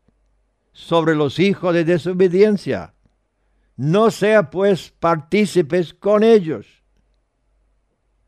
sobre 0.71 1.15
los 1.15 1.39
hijos 1.39 1.73
de 1.73 1.83
desobediencia. 1.83 2.93
No 3.75 4.11
sea 4.11 4.49
pues 4.49 4.93
partícipes 4.97 5.93
con 5.93 6.23
ellos, 6.23 6.65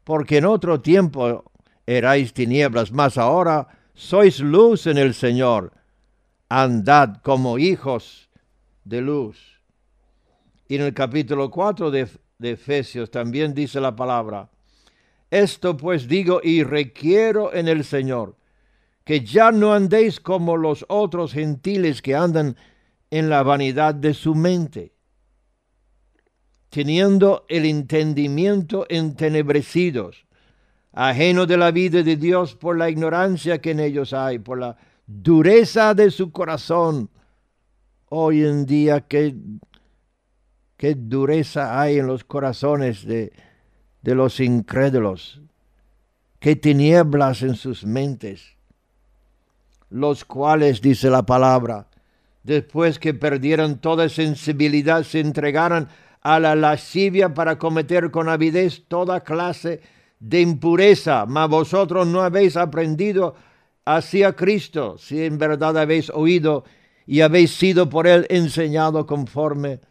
porque 0.04 0.38
en 0.38 0.46
otro 0.46 0.82
tiempo 0.82 1.50
erais 1.88 2.34
tinieblas, 2.34 2.92
mas 2.92 3.18
ahora 3.18 3.68
sois 3.94 4.42
luz 4.42 4.86
en 4.86 4.98
el 4.98 5.14
Señor. 5.14 5.72
Andad 6.50 7.22
como 7.22 7.58
hijos 7.58 8.30
de 8.84 9.02
luz. 9.02 9.62
Y 10.68 10.76
en 10.76 10.82
el 10.82 10.94
capítulo 10.94 11.50
4 11.50 11.90
de 11.92 12.10
de 12.40 12.52
Efesios 12.52 13.12
también 13.12 13.54
dice 13.54 13.82
la 13.82 13.94
palabra, 13.94 14.50
esto 15.30 15.76
pues 15.76 16.08
digo 16.08 16.40
y 16.42 16.64
requiero 16.64 17.54
en 17.54 17.68
el 17.68 17.84
Señor, 17.84 18.38
que 19.04 19.26
ya 19.26 19.52
no 19.52 19.74
andéis 19.74 20.22
como 20.22 20.56
los 20.56 20.86
otros 20.88 21.34
gentiles 21.34 22.02
que 22.02 22.16
andan 22.16 22.56
en 23.12 23.30
la 23.30 23.44
vanidad 23.44 23.94
de 23.94 24.14
su 24.14 24.36
mente, 24.36 24.94
teniendo 26.70 27.46
el 27.50 27.66
entendimiento 27.66 28.86
entenebrecidos, 28.88 30.26
ajeno 30.94 31.46
de 31.46 31.58
la 31.58 31.72
vida 31.72 32.04
de 32.04 32.16
Dios 32.16 32.56
por 32.56 32.78
la 32.78 32.90
ignorancia 32.90 33.60
que 33.60 33.72
en 33.72 33.82
ellos 33.82 34.14
hay, 34.14 34.40
por 34.40 34.60
la 34.60 34.78
dureza 35.06 35.94
de 35.94 36.10
su 36.10 36.32
corazón. 36.32 37.10
Hoy 38.08 38.46
en 38.46 38.66
día 38.66 39.02
que 39.02 39.36
qué 40.80 40.96
dureza 40.96 41.82
hay 41.82 42.00
en 42.00 42.08
los 42.08 42.24
corazones 42.24 43.06
de, 43.06 43.34
los 44.02 44.40
incrédulos, 44.40 45.42
qué 46.40 46.56
tinieblas 46.56 47.42
en 47.42 47.56
sus 47.56 47.84
mentes, 47.84 48.56
los 49.90 50.24
cuales, 50.24 50.80
dice 50.80 51.10
la 51.10 51.24
palabra, 51.24 51.88
después 52.44 52.98
que 52.98 53.14
perdieran 53.14 53.80
toda 53.80 54.08
sensibilidad, 54.08 55.04
se 55.04 55.20
entregaran 55.20 55.90
a 56.22 56.40
la 56.40 56.56
lascivia 56.56 57.34
para 57.34 57.60
cometer 57.60 58.10
con 58.10 58.30
avidez 58.30 58.86
toda 58.88 59.20
clase 59.20 59.82
de 60.22 60.40
impureza, 60.40 61.26
mas 61.26 61.50
vosotros 61.50 62.08
no 62.08 62.22
habéis 62.22 62.56
aprendido 62.56 63.36
así 63.84 64.24
a 64.24 64.32
Cristo, 64.32 64.98
si 64.98 65.26
en 65.26 65.38
verdad 65.38 65.78
habéis 65.78 66.10
oído 66.10 66.64
y 67.06 67.20
habéis 67.20 67.52
sido 67.52 67.90
por 67.90 68.08
él 68.08 68.26
enseñado 68.30 69.06
conforme 69.06 69.82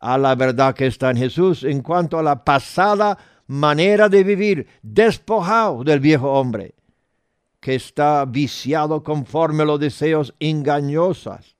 a 0.00 0.18
la 0.18 0.34
verdad 0.34 0.74
que 0.74 0.86
está 0.86 1.10
en 1.10 1.16
Jesús 1.16 1.64
en 1.64 1.82
cuanto 1.82 2.18
a 2.18 2.22
la 2.22 2.44
pasada 2.44 3.18
manera 3.46 4.08
de 4.08 4.24
vivir, 4.24 4.66
despojado 4.82 5.82
del 5.82 6.00
viejo 6.00 6.32
hombre, 6.32 6.74
que 7.60 7.74
está 7.74 8.24
viciado 8.24 9.02
conforme 9.02 9.62
a 9.62 9.66
los 9.66 9.80
deseos 9.80 10.34
engañosos, 10.38 11.56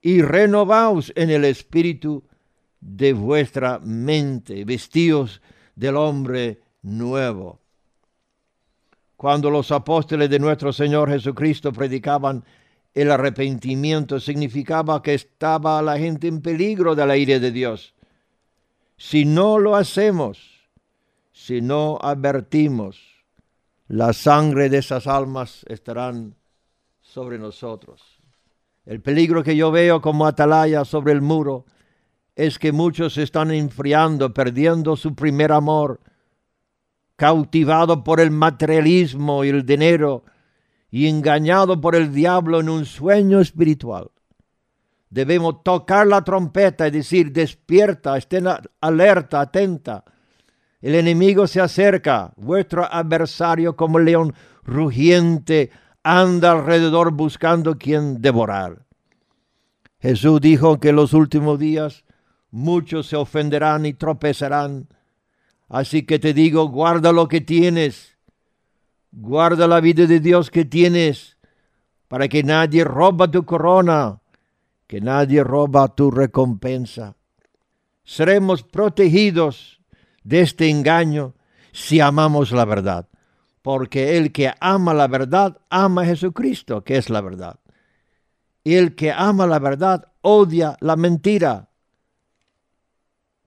y 0.00 0.22
renovaos 0.22 1.12
en 1.16 1.30
el 1.30 1.44
espíritu 1.44 2.22
de 2.80 3.12
vuestra 3.12 3.80
mente, 3.80 4.64
vestidos 4.64 5.40
del 5.74 5.96
hombre 5.96 6.60
nuevo. 6.82 7.60
Cuando 9.16 9.50
los 9.50 9.72
apóstoles 9.72 10.30
de 10.30 10.38
nuestro 10.38 10.72
Señor 10.72 11.10
Jesucristo 11.10 11.72
predicaban 11.72 12.44
el 12.94 13.10
arrepentimiento 13.10 14.20
significaba 14.20 15.02
que 15.02 15.14
estaba 15.14 15.80
la 15.82 15.98
gente 15.98 16.26
en 16.26 16.40
peligro 16.40 16.94
de 16.94 17.06
la 17.06 17.14
de 17.14 17.52
Dios. 17.52 17.94
Si 18.96 19.24
no 19.24 19.58
lo 19.58 19.76
hacemos, 19.76 20.68
si 21.32 21.60
no 21.60 21.98
advertimos, 22.00 23.00
la 23.86 24.12
sangre 24.12 24.68
de 24.68 24.78
esas 24.78 25.06
almas 25.06 25.64
estarán 25.68 26.34
sobre 27.00 27.38
nosotros. 27.38 28.18
El 28.84 29.00
peligro 29.00 29.42
que 29.42 29.56
yo 29.56 29.70
veo 29.70 30.00
como 30.00 30.26
atalaya 30.26 30.84
sobre 30.84 31.12
el 31.12 31.20
muro 31.20 31.66
es 32.34 32.58
que 32.58 32.72
muchos 32.72 33.18
están 33.18 33.50
enfriando, 33.50 34.32
perdiendo 34.32 34.96
su 34.96 35.14
primer 35.14 35.52
amor, 35.52 36.00
cautivado 37.16 38.04
por 38.04 38.20
el 38.20 38.30
materialismo 38.30 39.44
y 39.44 39.48
el 39.48 39.66
dinero, 39.66 40.22
y 40.90 41.08
engañado 41.08 41.80
por 41.80 41.94
el 41.94 42.12
diablo 42.12 42.60
en 42.60 42.68
un 42.68 42.84
sueño 42.84 43.40
espiritual. 43.40 44.10
Debemos 45.10 45.62
tocar 45.62 46.06
la 46.06 46.22
trompeta 46.22 46.86
y 46.86 46.90
decir, 46.90 47.32
despierta, 47.32 48.16
estén 48.16 48.46
alerta, 48.80 49.40
atenta. 49.40 50.04
El 50.80 50.94
enemigo 50.94 51.46
se 51.46 51.60
acerca, 51.60 52.32
vuestro 52.36 52.84
adversario 52.84 53.74
como 53.74 53.98
león 53.98 54.34
rugiente 54.62 55.70
anda 56.02 56.52
alrededor 56.52 57.12
buscando 57.12 57.78
quien 57.78 58.20
devorar. 58.20 58.86
Jesús 60.00 60.40
dijo 60.40 60.78
que 60.78 60.90
en 60.90 60.96
los 60.96 61.12
últimos 61.12 61.58
días 61.58 62.04
muchos 62.50 63.08
se 63.08 63.16
ofenderán 63.16 63.86
y 63.86 63.94
tropezarán. 63.94 64.88
Así 65.68 66.04
que 66.04 66.18
te 66.18 66.32
digo, 66.32 66.68
guarda 66.68 67.12
lo 67.12 67.28
que 67.28 67.40
tienes 67.40 68.17
Guarda 69.20 69.66
la 69.66 69.80
vida 69.80 70.06
de 70.06 70.20
Dios 70.20 70.48
que 70.48 70.64
tienes 70.64 71.38
para 72.06 72.28
que 72.28 72.44
nadie 72.44 72.84
roba 72.84 73.28
tu 73.28 73.44
corona, 73.44 74.20
que 74.86 75.00
nadie 75.00 75.42
roba 75.42 75.88
tu 75.88 76.12
recompensa. 76.12 77.16
Seremos 78.04 78.62
protegidos 78.62 79.80
de 80.22 80.42
este 80.42 80.70
engaño 80.70 81.34
si 81.72 81.98
amamos 81.98 82.52
la 82.52 82.64
verdad, 82.64 83.08
porque 83.60 84.16
el 84.18 84.30
que 84.30 84.52
ama 84.60 84.94
la 84.94 85.08
verdad 85.08 85.58
ama 85.68 86.02
a 86.02 86.06
Jesucristo, 86.06 86.84
que 86.84 86.96
es 86.96 87.10
la 87.10 87.20
verdad. 87.20 87.58
Y 88.62 88.74
el 88.76 88.94
que 88.94 89.10
ama 89.10 89.48
la 89.48 89.58
verdad 89.58 90.12
odia 90.20 90.76
la 90.78 90.94
mentira. 90.94 91.70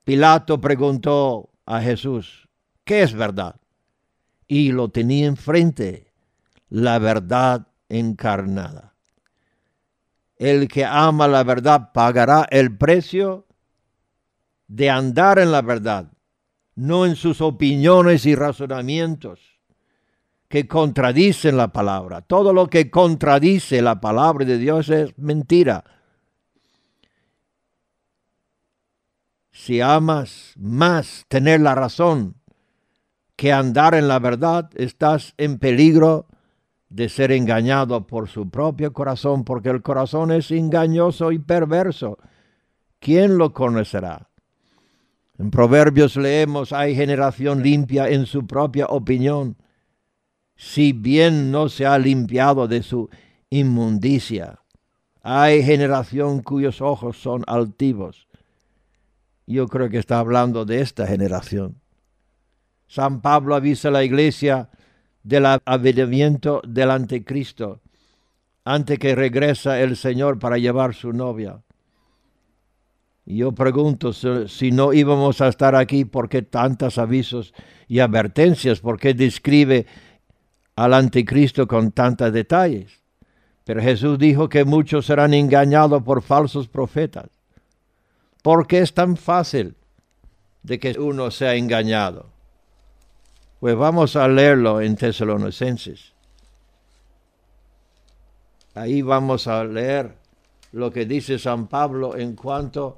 Pilato 0.04 0.60
preguntó 0.60 1.50
a 1.66 1.80
Jesús, 1.80 2.50
¿qué 2.84 3.04
es 3.04 3.14
verdad? 3.14 3.61
Y 4.52 4.74
lo 4.74 4.90
tenía 4.90 5.28
enfrente, 5.28 6.12
la 6.68 7.00
verdad 7.00 7.70
encarnada. 7.88 8.96
El 10.36 10.68
que 10.68 10.84
ama 10.84 11.30
la 11.30 11.46
verdad 11.46 11.94
pagará 11.94 12.46
el 12.52 12.78
precio 12.78 13.48
de 14.68 14.90
andar 14.90 15.40
en 15.40 15.54
la 15.54 15.62
verdad, 15.62 16.12
no 16.76 17.06
en 17.06 17.16
sus 17.16 17.40
opiniones 17.40 18.26
y 18.26 18.36
razonamientos 18.36 19.40
que 20.50 20.68
contradicen 20.68 21.56
la 21.56 21.70
palabra. 21.70 22.20
Todo 22.20 22.52
lo 22.52 22.68
que 22.68 22.92
contradice 22.92 23.82
la 23.82 24.02
palabra 24.02 24.44
de 24.44 24.58
Dios 24.58 24.90
es 24.90 25.18
mentira. 25.18 25.86
Si 29.54 29.80
amas 29.80 30.56
más 30.58 31.24
tener 31.30 31.62
la 31.62 31.74
razón 31.74 32.41
que 33.42 33.52
andar 33.52 33.96
en 33.96 34.08
la 34.08 34.20
verdad, 34.20 34.70
estás 34.76 35.34
en 35.40 35.58
peligro 35.58 36.28
de 36.90 37.10
ser 37.10 37.32
engañado 37.32 38.06
por 38.06 38.30
su 38.30 38.52
propio 38.52 38.94
corazón, 38.94 39.46
porque 39.46 39.70
el 39.70 39.82
corazón 39.82 40.32
es 40.32 40.52
engañoso 40.52 41.32
y 41.32 41.40
perverso. 41.40 42.20
¿Quién 43.00 43.40
lo 43.40 43.52
conocerá? 43.52 44.30
En 45.40 45.50
Proverbios 45.50 46.18
leemos, 46.18 46.72
hay 46.72 46.96
generación 46.96 47.64
limpia 47.64 48.10
en 48.10 48.28
su 48.28 48.46
propia 48.46 48.86
opinión, 48.86 49.58
si 50.56 50.94
bien 50.94 51.50
no 51.50 51.68
se 51.68 51.88
ha 51.88 51.98
limpiado 51.98 52.68
de 52.68 52.84
su 52.84 53.10
inmundicia. 53.50 54.60
Hay 55.24 55.64
generación 55.64 56.44
cuyos 56.44 56.80
ojos 56.80 57.20
son 57.20 57.44
altivos. 57.48 58.28
Yo 59.48 59.68
creo 59.68 59.90
que 59.90 59.98
está 59.98 60.20
hablando 60.20 60.64
de 60.64 60.82
esta 60.82 61.08
generación. 61.08 61.81
San 62.92 63.22
Pablo 63.22 63.56
avisa 63.56 63.88
a 63.88 63.92
la 63.92 64.04
iglesia 64.04 64.68
del 65.24 65.46
avivamiento 65.46 66.62
del 66.68 66.92
anticristo 66.92 67.80
antes 68.66 69.00
que 69.00 69.16
regresa 69.16 69.80
el 69.80 69.96
Señor 69.96 70.40
para 70.40 70.58
llevar 70.58 70.94
su 70.94 71.14
novia. 71.14 71.62
Y 73.26 73.38
yo 73.38 73.54
pregunto 73.54 74.12
si 74.12 74.72
no 74.72 74.92
íbamos 74.92 75.40
a 75.40 75.48
estar 75.48 75.74
aquí, 75.74 76.04
¿por 76.04 76.28
qué 76.28 76.42
tantos 76.42 76.98
avisos 76.98 77.54
y 77.88 78.00
advertencias? 78.00 78.82
¿Por 78.82 79.00
qué 79.00 79.14
describe 79.14 79.86
al 80.76 80.94
anticristo 80.94 81.70
con 81.70 81.94
tantos 81.94 82.34
detalles? 82.34 82.92
Pero 83.64 83.82
Jesús 83.82 84.20
dijo 84.20 84.50
que 84.50 84.66
muchos 84.66 85.06
serán 85.06 85.34
engañados 85.34 86.04
por 86.04 86.22
falsos 86.22 86.68
profetas. 86.68 87.30
¿Por 88.44 88.68
qué 88.68 88.80
es 88.80 88.94
tan 88.94 89.16
fácil 89.16 89.76
de 90.62 90.78
que 90.78 91.00
uno 91.00 91.32
sea 91.32 91.56
engañado? 91.56 92.41
Pues 93.62 93.76
vamos 93.76 94.16
a 94.16 94.28
leerlo 94.28 94.82
en 94.82 94.96
Tesalonicenses. 94.96 96.14
Ahí 98.74 99.04
vamos 99.04 99.46
a 99.46 99.64
leer 99.64 100.16
lo 100.72 100.90
que 100.90 101.06
dice 101.06 101.38
San 101.38 101.68
Pablo 101.68 102.18
en 102.18 102.36
cuanto 102.36 102.98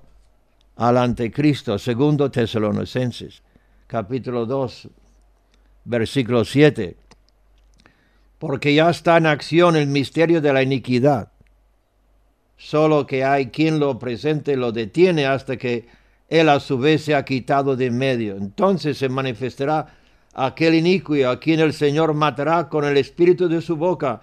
al 0.77 0.99
anticristo, 0.99 1.77
segundo 1.77 2.31
Tesalonicenses, 2.31 3.43
capítulo 3.87 4.45
2, 4.45 4.87
versículo 5.83 6.45
7. 6.45 6.95
Porque 8.39 8.73
ya 8.73 8.89
está 8.89 9.17
en 9.17 9.25
acción 9.25 9.75
el 9.75 9.87
misterio 9.87 10.39
de 10.39 10.53
la 10.53 10.63
iniquidad, 10.63 11.33
solo 12.55 13.05
que 13.05 13.25
hay 13.25 13.47
quien 13.47 13.81
lo 13.81 13.99
presente 13.99 14.55
lo 14.55 14.71
detiene 14.71 15.25
hasta 15.25 15.57
que 15.57 15.89
él 16.29 16.47
a 16.47 16.61
su 16.61 16.77
vez 16.77 17.03
se 17.03 17.15
ha 17.15 17.25
quitado 17.25 17.75
de 17.75 17.91
medio. 17.91 18.37
Entonces 18.37 18.97
se 18.97 19.09
manifestará 19.09 20.02
aquel 20.33 20.75
iniquio 20.75 21.29
a 21.29 21.39
quien 21.39 21.59
el 21.59 21.73
Señor 21.73 22.13
matará 22.13 22.69
con 22.69 22.85
el 22.85 22.97
espíritu 22.97 23.47
de 23.47 23.61
su 23.61 23.75
boca 23.75 24.21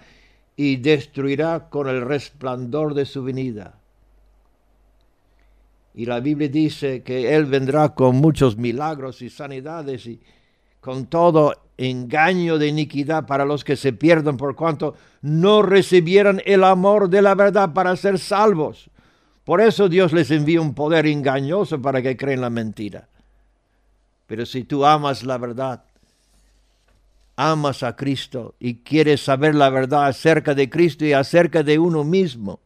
y 0.55 0.77
destruirá 0.77 1.69
con 1.69 1.87
el 1.87 2.01
resplandor 2.01 2.93
de 2.93 3.05
su 3.05 3.23
venida. 3.23 3.75
Y 5.93 6.05
la 6.05 6.19
Biblia 6.19 6.47
dice 6.47 7.03
que 7.03 7.35
Él 7.35 7.45
vendrá 7.45 7.89
con 7.89 8.15
muchos 8.15 8.57
milagros 8.57 9.21
y 9.21 9.29
sanidades 9.29 10.05
y 10.05 10.19
con 10.79 11.05
todo 11.07 11.53
engaño 11.77 12.57
de 12.57 12.67
iniquidad 12.67 13.25
para 13.25 13.45
los 13.45 13.63
que 13.63 13.75
se 13.75 13.91
pierdan 13.91 14.37
por 14.37 14.55
cuanto 14.55 14.95
no 15.21 15.61
recibieran 15.61 16.41
el 16.45 16.63
amor 16.63 17.09
de 17.09 17.21
la 17.21 17.35
verdad 17.35 17.73
para 17.73 17.95
ser 17.95 18.19
salvos. 18.19 18.89
Por 19.43 19.61
eso 19.61 19.89
Dios 19.89 20.13
les 20.13 20.31
envía 20.31 20.61
un 20.61 20.73
poder 20.73 21.07
engañoso 21.07 21.81
para 21.81 22.01
que 22.01 22.15
creen 22.15 22.41
la 22.41 22.49
mentira. 22.49 23.09
Pero 24.27 24.45
si 24.45 24.63
tú 24.63 24.85
amas 24.85 25.23
la 25.23 25.37
verdad, 25.37 25.83
amas 27.35 27.83
a 27.83 27.95
Cristo 27.95 28.55
y 28.59 28.83
quieres 28.83 29.21
saber 29.23 29.55
la 29.55 29.69
verdad 29.69 30.05
acerca 30.05 30.53
de 30.53 30.69
Cristo 30.69 31.05
y 31.05 31.13
acerca 31.13 31.63
de 31.63 31.79
uno 31.79 32.03
mismo, 32.03 32.59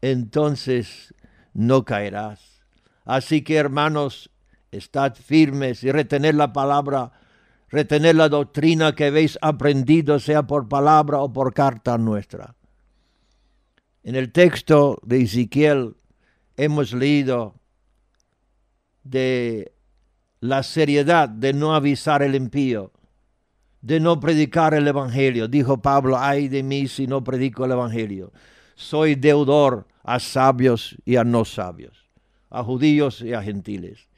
entonces 0.00 1.14
no 1.52 1.84
caerás. 1.84 2.62
Así 3.04 3.42
que 3.42 3.56
hermanos, 3.56 4.30
estad 4.70 5.14
firmes 5.14 5.84
y 5.84 5.92
retener 5.92 6.34
la 6.34 6.52
palabra, 6.52 7.12
retener 7.68 8.16
la 8.16 8.28
doctrina 8.28 8.94
que 8.94 9.06
habéis 9.06 9.38
aprendido, 9.42 10.18
sea 10.18 10.46
por 10.46 10.68
palabra 10.68 11.18
o 11.18 11.32
por 11.32 11.52
carta 11.52 11.98
nuestra. 11.98 12.54
En 14.04 14.16
el 14.16 14.32
texto 14.32 14.98
de 15.02 15.22
Ezequiel 15.22 15.96
hemos 16.56 16.92
leído 16.92 17.54
de 19.04 19.72
la 20.40 20.62
seriedad 20.62 21.28
de 21.28 21.52
no 21.52 21.74
avisar 21.74 22.22
el 22.22 22.34
impío 22.34 22.92
de 23.82 24.00
no 24.00 24.20
predicar 24.20 24.74
el 24.74 24.88
Evangelio. 24.88 25.48
Dijo 25.48 25.82
Pablo, 25.82 26.16
ay 26.18 26.48
de 26.48 26.62
mí 26.62 26.88
si 26.88 27.06
no 27.06 27.22
predico 27.22 27.64
el 27.64 27.72
Evangelio. 27.72 28.32
Soy 28.76 29.16
deudor 29.16 29.86
a 30.04 30.18
sabios 30.18 30.96
y 31.04 31.16
a 31.16 31.24
no 31.24 31.44
sabios, 31.44 32.08
a 32.50 32.62
judíos 32.62 33.20
y 33.20 33.34
a 33.34 33.42
gentiles. 33.42 34.08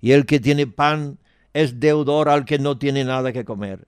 Y 0.00 0.12
el 0.12 0.26
que 0.26 0.40
tiene 0.40 0.66
pan 0.66 1.18
es 1.54 1.80
deudor 1.80 2.28
al 2.28 2.44
que 2.44 2.58
no 2.58 2.76
tiene 2.76 3.04
nada 3.04 3.32
que 3.32 3.44
comer. 3.44 3.86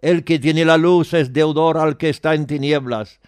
El 0.00 0.24
que 0.24 0.38
tiene 0.38 0.64
la 0.64 0.76
luz 0.76 1.14
es 1.14 1.32
deudor 1.32 1.78
al 1.78 1.96
que 1.96 2.10
está 2.10 2.34
en 2.34 2.46
tinieblas. 2.46 3.20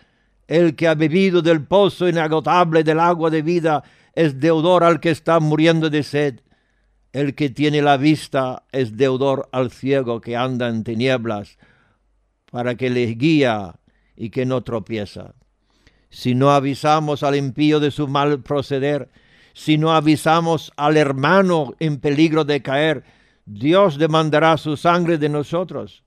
El 0.48 0.76
que 0.76 0.88
ha 0.88 0.94
bebido 0.94 1.40
del 1.40 1.64
pozo 1.64 2.08
inagotable 2.08 2.84
del 2.84 3.00
agua 3.00 3.30
de 3.30 3.42
vida 3.42 3.82
es 4.14 4.38
deudor 4.38 4.84
al 4.84 5.00
que 5.00 5.10
está 5.10 5.40
muriendo 5.40 5.88
de 5.88 6.02
sed. 6.02 6.40
El 7.16 7.34
que 7.34 7.48
tiene 7.48 7.80
la 7.80 7.96
vista 7.96 8.64
es 8.72 8.98
deudor 8.98 9.48
al 9.50 9.70
ciego 9.70 10.20
que 10.20 10.36
anda 10.36 10.68
en 10.68 10.84
tinieblas, 10.84 11.56
para 12.50 12.74
que 12.74 12.90
le 12.90 13.06
guía 13.06 13.76
y 14.14 14.28
que 14.28 14.44
no 14.44 14.62
tropieza. 14.62 15.34
Si 16.10 16.34
no 16.34 16.50
avisamos 16.50 17.22
al 17.22 17.34
impío 17.34 17.80
de 17.80 17.90
su 17.90 18.06
mal 18.06 18.42
proceder, 18.42 19.08
si 19.54 19.78
no 19.78 19.92
avisamos 19.92 20.74
al 20.76 20.98
hermano 20.98 21.72
en 21.80 22.00
peligro 22.00 22.44
de 22.44 22.60
caer, 22.60 23.02
Dios 23.46 23.96
demandará 23.96 24.58
su 24.58 24.76
sangre 24.76 25.16
de 25.16 25.30
nosotros. 25.30 26.04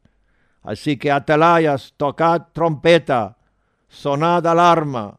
Así 0.62 0.98
que 0.98 1.10
atalayas, 1.12 1.96
tocad 1.98 2.50
trompeta, 2.54 3.40
sonad 3.88 4.46
alarma, 4.46 5.19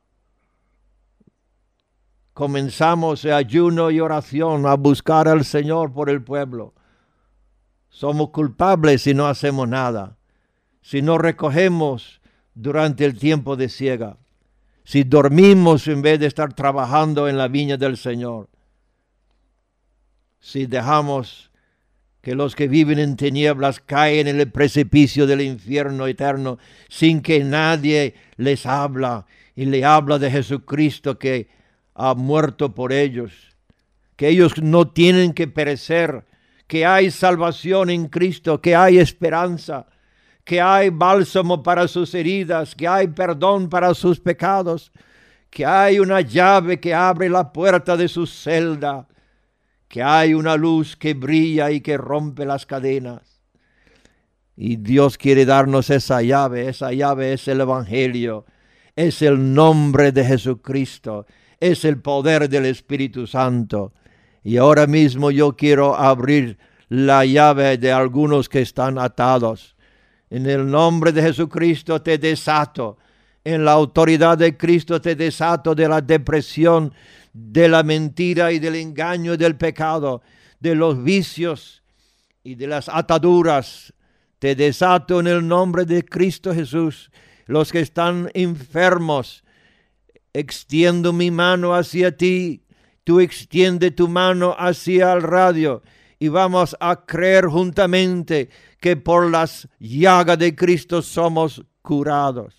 comenzamos 2.32 3.24
el 3.24 3.32
ayuno 3.32 3.90
y 3.90 4.00
oración 4.00 4.66
a 4.66 4.74
buscar 4.74 5.28
al 5.28 5.44
Señor 5.44 5.92
por 5.92 6.10
el 6.10 6.22
pueblo. 6.22 6.74
Somos 7.88 8.30
culpables 8.30 9.02
si 9.02 9.14
no 9.14 9.26
hacemos 9.26 9.68
nada, 9.68 10.16
si 10.80 11.02
no 11.02 11.18
recogemos 11.18 12.20
durante 12.54 13.04
el 13.04 13.18
tiempo 13.18 13.56
de 13.56 13.68
ciega, 13.68 14.16
si 14.84 15.04
dormimos 15.04 15.86
en 15.88 16.02
vez 16.02 16.20
de 16.20 16.26
estar 16.26 16.52
trabajando 16.52 17.28
en 17.28 17.36
la 17.36 17.48
viña 17.48 17.76
del 17.76 17.96
Señor, 17.96 18.48
si 20.40 20.66
dejamos 20.66 21.50
que 22.22 22.34
los 22.34 22.54
que 22.54 22.68
viven 22.68 22.98
en 22.98 23.16
tinieblas 23.16 23.80
caen 23.80 24.28
en 24.28 24.40
el 24.40 24.50
precipicio 24.50 25.26
del 25.26 25.40
infierno 25.40 26.06
eterno 26.06 26.58
sin 26.88 27.22
que 27.22 27.42
nadie 27.44 28.14
les 28.36 28.66
habla 28.66 29.26
y 29.54 29.64
le 29.66 29.84
habla 29.84 30.18
de 30.18 30.30
Jesucristo 30.30 31.18
que 31.18 31.48
ha 32.02 32.14
muerto 32.14 32.74
por 32.74 32.94
ellos, 32.94 33.32
que 34.16 34.28
ellos 34.28 34.54
no 34.62 34.88
tienen 34.88 35.34
que 35.34 35.46
perecer, 35.46 36.24
que 36.66 36.86
hay 36.86 37.10
salvación 37.10 37.90
en 37.90 38.08
Cristo, 38.08 38.62
que 38.62 38.74
hay 38.74 38.98
esperanza, 38.98 39.86
que 40.42 40.62
hay 40.62 40.88
bálsamo 40.88 41.62
para 41.62 41.86
sus 41.88 42.14
heridas, 42.14 42.74
que 42.74 42.88
hay 42.88 43.08
perdón 43.08 43.68
para 43.68 43.92
sus 43.92 44.18
pecados, 44.18 44.92
que 45.50 45.66
hay 45.66 45.98
una 45.98 46.22
llave 46.22 46.80
que 46.80 46.94
abre 46.94 47.28
la 47.28 47.52
puerta 47.52 47.98
de 47.98 48.08
su 48.08 48.26
celda, 48.26 49.06
que 49.86 50.02
hay 50.02 50.32
una 50.32 50.56
luz 50.56 50.96
que 50.96 51.12
brilla 51.12 51.70
y 51.70 51.82
que 51.82 51.98
rompe 51.98 52.46
las 52.46 52.64
cadenas. 52.64 53.42
Y 54.56 54.76
Dios 54.76 55.18
quiere 55.18 55.44
darnos 55.44 55.90
esa 55.90 56.22
llave, 56.22 56.66
esa 56.68 56.92
llave 56.92 57.34
es 57.34 57.46
el 57.46 57.60
Evangelio, 57.60 58.46
es 58.96 59.20
el 59.20 59.52
nombre 59.52 60.12
de 60.12 60.24
Jesucristo, 60.24 61.26
es 61.60 61.84
el 61.84 62.00
poder 62.00 62.48
del 62.48 62.64
Espíritu 62.66 63.26
Santo. 63.26 63.92
Y 64.42 64.56
ahora 64.56 64.86
mismo 64.86 65.30
yo 65.30 65.54
quiero 65.54 65.94
abrir 65.94 66.58
la 66.88 67.24
llave 67.24 67.78
de 67.78 67.92
algunos 67.92 68.48
que 68.48 68.62
están 68.62 68.98
atados. 68.98 69.76
En 70.30 70.46
el 70.46 70.68
nombre 70.68 71.12
de 71.12 71.22
Jesucristo 71.22 72.00
te 72.00 72.18
desato. 72.18 72.98
En 73.44 73.64
la 73.64 73.72
autoridad 73.72 74.38
de 74.38 74.56
Cristo 74.56 75.00
te 75.00 75.14
desato 75.14 75.74
de 75.74 75.88
la 75.88 76.00
depresión, 76.00 76.92
de 77.32 77.68
la 77.68 77.82
mentira 77.82 78.50
y 78.52 78.58
del 78.58 78.76
engaño 78.76 79.34
y 79.34 79.36
del 79.36 79.56
pecado, 79.56 80.22
de 80.58 80.74
los 80.74 81.02
vicios 81.02 81.82
y 82.42 82.54
de 82.54 82.66
las 82.66 82.88
ataduras. 82.88 83.92
Te 84.38 84.54
desato 84.54 85.20
en 85.20 85.26
el 85.26 85.46
nombre 85.46 85.84
de 85.84 86.04
Cristo 86.04 86.54
Jesús. 86.54 87.10
Los 87.46 87.70
que 87.72 87.80
están 87.80 88.30
enfermos, 88.34 89.44
extiendo 90.32 91.12
mi 91.12 91.30
mano 91.30 91.74
hacia 91.74 92.16
ti, 92.16 92.64
tú 93.04 93.20
extiende 93.20 93.90
tu 93.90 94.08
mano 94.08 94.54
hacia 94.58 95.12
el 95.12 95.22
radio 95.22 95.82
y 96.18 96.28
vamos 96.28 96.76
a 96.80 97.04
creer 97.04 97.46
juntamente 97.46 98.50
que 98.80 98.96
por 98.96 99.30
las 99.30 99.68
llagas 99.78 100.38
de 100.38 100.54
Cristo 100.54 101.02
somos 101.02 101.64
curados, 101.82 102.54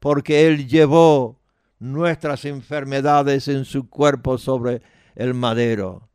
porque 0.00 0.46
Él 0.46 0.66
llevó 0.66 1.40
nuestras 1.78 2.44
enfermedades 2.44 3.48
en 3.48 3.64
su 3.64 3.88
cuerpo 3.88 4.38
sobre 4.38 4.82
el 5.14 5.34
madero. 5.34 6.08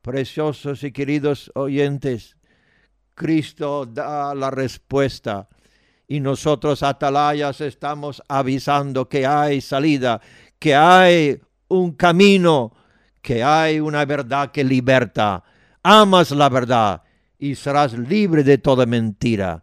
Preciosos 0.00 0.82
y 0.84 0.92
queridos 0.92 1.50
oyentes, 1.54 2.36
Cristo 3.14 3.86
da 3.86 4.34
la 4.34 4.50
respuesta 4.50 5.48
y 6.08 6.20
nosotros 6.20 6.82
atalayas 6.82 7.60
estamos 7.60 8.22
avisando 8.28 9.08
que 9.08 9.26
hay 9.26 9.60
salida, 9.60 10.20
que 10.58 10.74
hay 10.74 11.40
un 11.68 11.92
camino, 11.92 12.72
que 13.20 13.42
hay 13.42 13.80
una 13.80 14.04
verdad 14.04 14.52
que 14.52 14.62
liberta. 14.62 15.42
Amas 15.82 16.30
la 16.30 16.48
verdad 16.48 17.02
y 17.38 17.54
serás 17.54 17.92
libre 17.92 18.44
de 18.44 18.58
toda 18.58 18.86
mentira. 18.86 19.62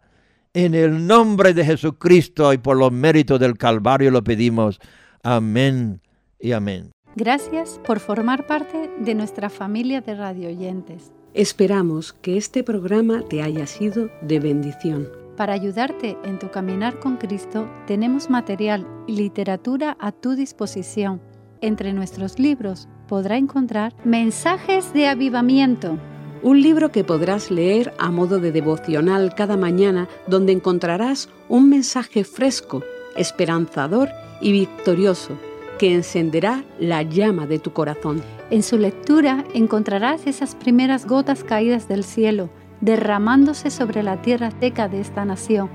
En 0.52 0.74
el 0.74 1.06
nombre 1.06 1.52
de 1.52 1.64
Jesucristo 1.64 2.52
y 2.52 2.58
por 2.58 2.76
los 2.76 2.92
méritos 2.92 3.40
del 3.40 3.58
Calvario 3.58 4.10
lo 4.10 4.22
pedimos. 4.22 4.78
Amén 5.22 6.00
y 6.38 6.52
amén. 6.52 6.90
Gracias 7.16 7.80
por 7.86 8.00
formar 8.00 8.46
parte 8.46 8.90
de 8.98 9.14
nuestra 9.14 9.48
familia 9.48 10.00
de 10.00 10.14
radio 10.14 10.48
oyentes. 10.48 11.12
Esperamos 11.32 12.12
que 12.12 12.36
este 12.36 12.62
programa 12.62 13.22
te 13.28 13.42
haya 13.42 13.66
sido 13.66 14.10
de 14.20 14.40
bendición. 14.40 15.23
Para 15.36 15.52
ayudarte 15.52 16.16
en 16.24 16.38
tu 16.38 16.50
caminar 16.50 17.00
con 17.00 17.16
Cristo, 17.16 17.68
tenemos 17.88 18.30
material 18.30 18.86
y 19.08 19.16
literatura 19.16 19.96
a 19.98 20.12
tu 20.12 20.36
disposición. 20.36 21.20
Entre 21.60 21.92
nuestros 21.92 22.38
libros 22.38 22.88
podrá 23.08 23.36
encontrar 23.36 23.92
Mensajes 24.04 24.92
de 24.92 25.08
Avivamiento, 25.08 25.98
un 26.42 26.60
libro 26.60 26.92
que 26.92 27.04
podrás 27.04 27.50
leer 27.50 27.92
a 27.98 28.10
modo 28.10 28.38
de 28.38 28.52
devocional 28.52 29.34
cada 29.34 29.56
mañana, 29.56 30.08
donde 30.28 30.52
encontrarás 30.52 31.28
un 31.48 31.68
mensaje 31.68 32.22
fresco, 32.22 32.82
esperanzador 33.16 34.10
y 34.40 34.52
victorioso 34.52 35.38
que 35.78 35.94
encenderá 35.94 36.62
la 36.78 37.02
llama 37.02 37.46
de 37.46 37.58
tu 37.58 37.72
corazón. 37.72 38.22
En 38.50 38.62
su 38.62 38.78
lectura 38.78 39.44
encontrarás 39.54 40.26
esas 40.26 40.54
primeras 40.54 41.06
gotas 41.06 41.42
caídas 41.42 41.88
del 41.88 42.04
cielo 42.04 42.50
derramándose 42.84 43.70
sobre 43.70 44.02
la 44.02 44.20
tierra 44.20 44.50
seca 44.60 44.88
de 44.88 45.00
esta 45.00 45.24
nación, 45.24 45.70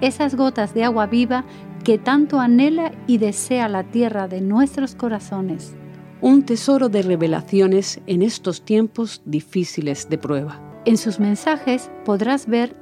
esas 0.00 0.34
gotas 0.34 0.74
de 0.74 0.84
agua 0.84 1.06
viva 1.06 1.44
que 1.84 1.98
tanto 1.98 2.40
anhela 2.40 2.92
y 3.06 3.18
desea 3.18 3.68
la 3.68 3.84
tierra 3.84 4.28
de 4.28 4.40
nuestros 4.40 4.94
corazones. 4.94 5.76
Un 6.22 6.44
tesoro 6.44 6.88
de 6.88 7.02
revelaciones 7.02 8.00
en 8.06 8.22
estos 8.22 8.62
tiempos 8.62 9.20
difíciles 9.26 10.08
de 10.08 10.16
prueba. 10.16 10.60
En 10.86 10.96
sus 10.96 11.20
mensajes 11.20 11.90
podrás 12.06 12.46
ver 12.46 12.74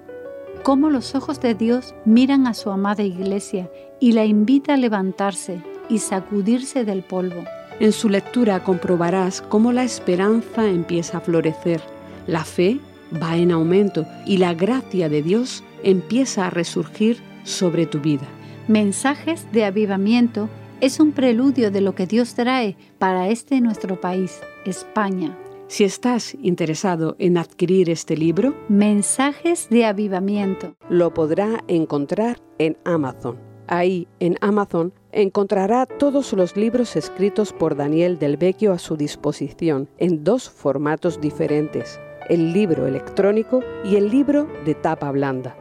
cómo 0.62 0.88
los 0.88 1.16
ojos 1.16 1.40
de 1.40 1.54
Dios 1.54 1.94
miran 2.04 2.46
a 2.46 2.54
su 2.54 2.70
amada 2.70 3.02
iglesia 3.02 3.68
y 3.98 4.12
la 4.12 4.24
invita 4.24 4.74
a 4.74 4.76
levantarse 4.76 5.60
y 5.88 5.98
sacudirse 5.98 6.84
del 6.84 7.02
polvo. 7.02 7.44
En 7.80 7.90
su 7.90 8.08
lectura 8.08 8.62
comprobarás 8.62 9.42
cómo 9.42 9.72
la 9.72 9.82
esperanza 9.82 10.68
empieza 10.68 11.18
a 11.18 11.20
florecer, 11.20 11.80
la 12.28 12.44
fe 12.44 12.78
va 13.20 13.36
en 13.36 13.50
aumento 13.50 14.06
y 14.26 14.38
la 14.38 14.54
gracia 14.54 15.08
de 15.08 15.22
Dios 15.22 15.64
empieza 15.82 16.46
a 16.46 16.50
resurgir 16.50 17.18
sobre 17.44 17.86
tu 17.86 18.00
vida. 18.00 18.26
Mensajes 18.68 19.50
de 19.52 19.64
avivamiento 19.64 20.48
es 20.80 21.00
un 21.00 21.12
preludio 21.12 21.70
de 21.70 21.80
lo 21.80 21.94
que 21.94 22.06
Dios 22.06 22.34
trae 22.34 22.76
para 22.98 23.28
este 23.28 23.60
nuestro 23.60 24.00
país, 24.00 24.40
España. 24.64 25.36
Si 25.68 25.84
estás 25.84 26.36
interesado 26.42 27.16
en 27.18 27.38
adquirir 27.38 27.88
este 27.88 28.16
libro, 28.16 28.54
Mensajes 28.68 29.68
de 29.70 29.86
Avivamiento, 29.86 30.74
lo 30.90 31.14
podrá 31.14 31.64
encontrar 31.66 32.42
en 32.58 32.76
Amazon. 32.84 33.38
Ahí, 33.68 34.06
en 34.20 34.36
Amazon, 34.42 34.92
encontrará 35.12 35.86
todos 35.86 36.32
los 36.34 36.56
libros 36.56 36.94
escritos 36.94 37.54
por 37.54 37.74
Daniel 37.74 38.18
del 38.18 38.36
Vecchio 38.36 38.72
a 38.72 38.78
su 38.78 38.96
disposición, 38.96 39.88
en 39.96 40.24
dos 40.24 40.50
formatos 40.50 41.20
diferentes 41.22 41.98
el 42.28 42.52
libro 42.52 42.86
electrónico 42.86 43.60
y 43.84 43.96
el 43.96 44.10
libro 44.10 44.48
de 44.64 44.74
tapa 44.74 45.10
blanda. 45.10 45.56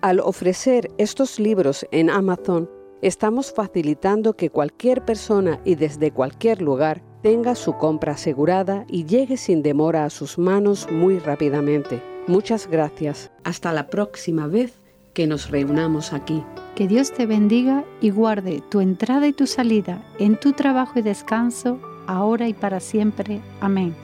Al 0.00 0.20
ofrecer 0.20 0.90
estos 0.98 1.38
libros 1.38 1.86
en 1.90 2.10
Amazon, 2.10 2.68
estamos 3.02 3.52
facilitando 3.52 4.34
que 4.34 4.50
cualquier 4.50 5.04
persona 5.04 5.60
y 5.64 5.76
desde 5.76 6.10
cualquier 6.10 6.60
lugar 6.60 7.02
tenga 7.22 7.54
su 7.54 7.74
compra 7.74 8.12
asegurada 8.12 8.84
y 8.88 9.04
llegue 9.04 9.36
sin 9.36 9.62
demora 9.62 10.04
a 10.04 10.10
sus 10.10 10.38
manos 10.38 10.88
muy 10.90 11.18
rápidamente. 11.18 12.02
Muchas 12.26 12.68
gracias. 12.68 13.30
Hasta 13.44 13.72
la 13.72 13.88
próxima 13.88 14.46
vez 14.46 14.74
que 15.14 15.26
nos 15.26 15.50
reunamos 15.50 16.12
aquí. 16.12 16.42
Que 16.74 16.88
Dios 16.88 17.12
te 17.12 17.26
bendiga 17.26 17.84
y 18.00 18.10
guarde 18.10 18.62
tu 18.70 18.80
entrada 18.80 19.26
y 19.26 19.32
tu 19.32 19.46
salida 19.46 20.02
en 20.18 20.38
tu 20.38 20.52
trabajo 20.52 20.98
y 20.98 21.02
descanso, 21.02 21.78
ahora 22.06 22.48
y 22.48 22.54
para 22.54 22.80
siempre. 22.80 23.40
Amén. 23.60 23.94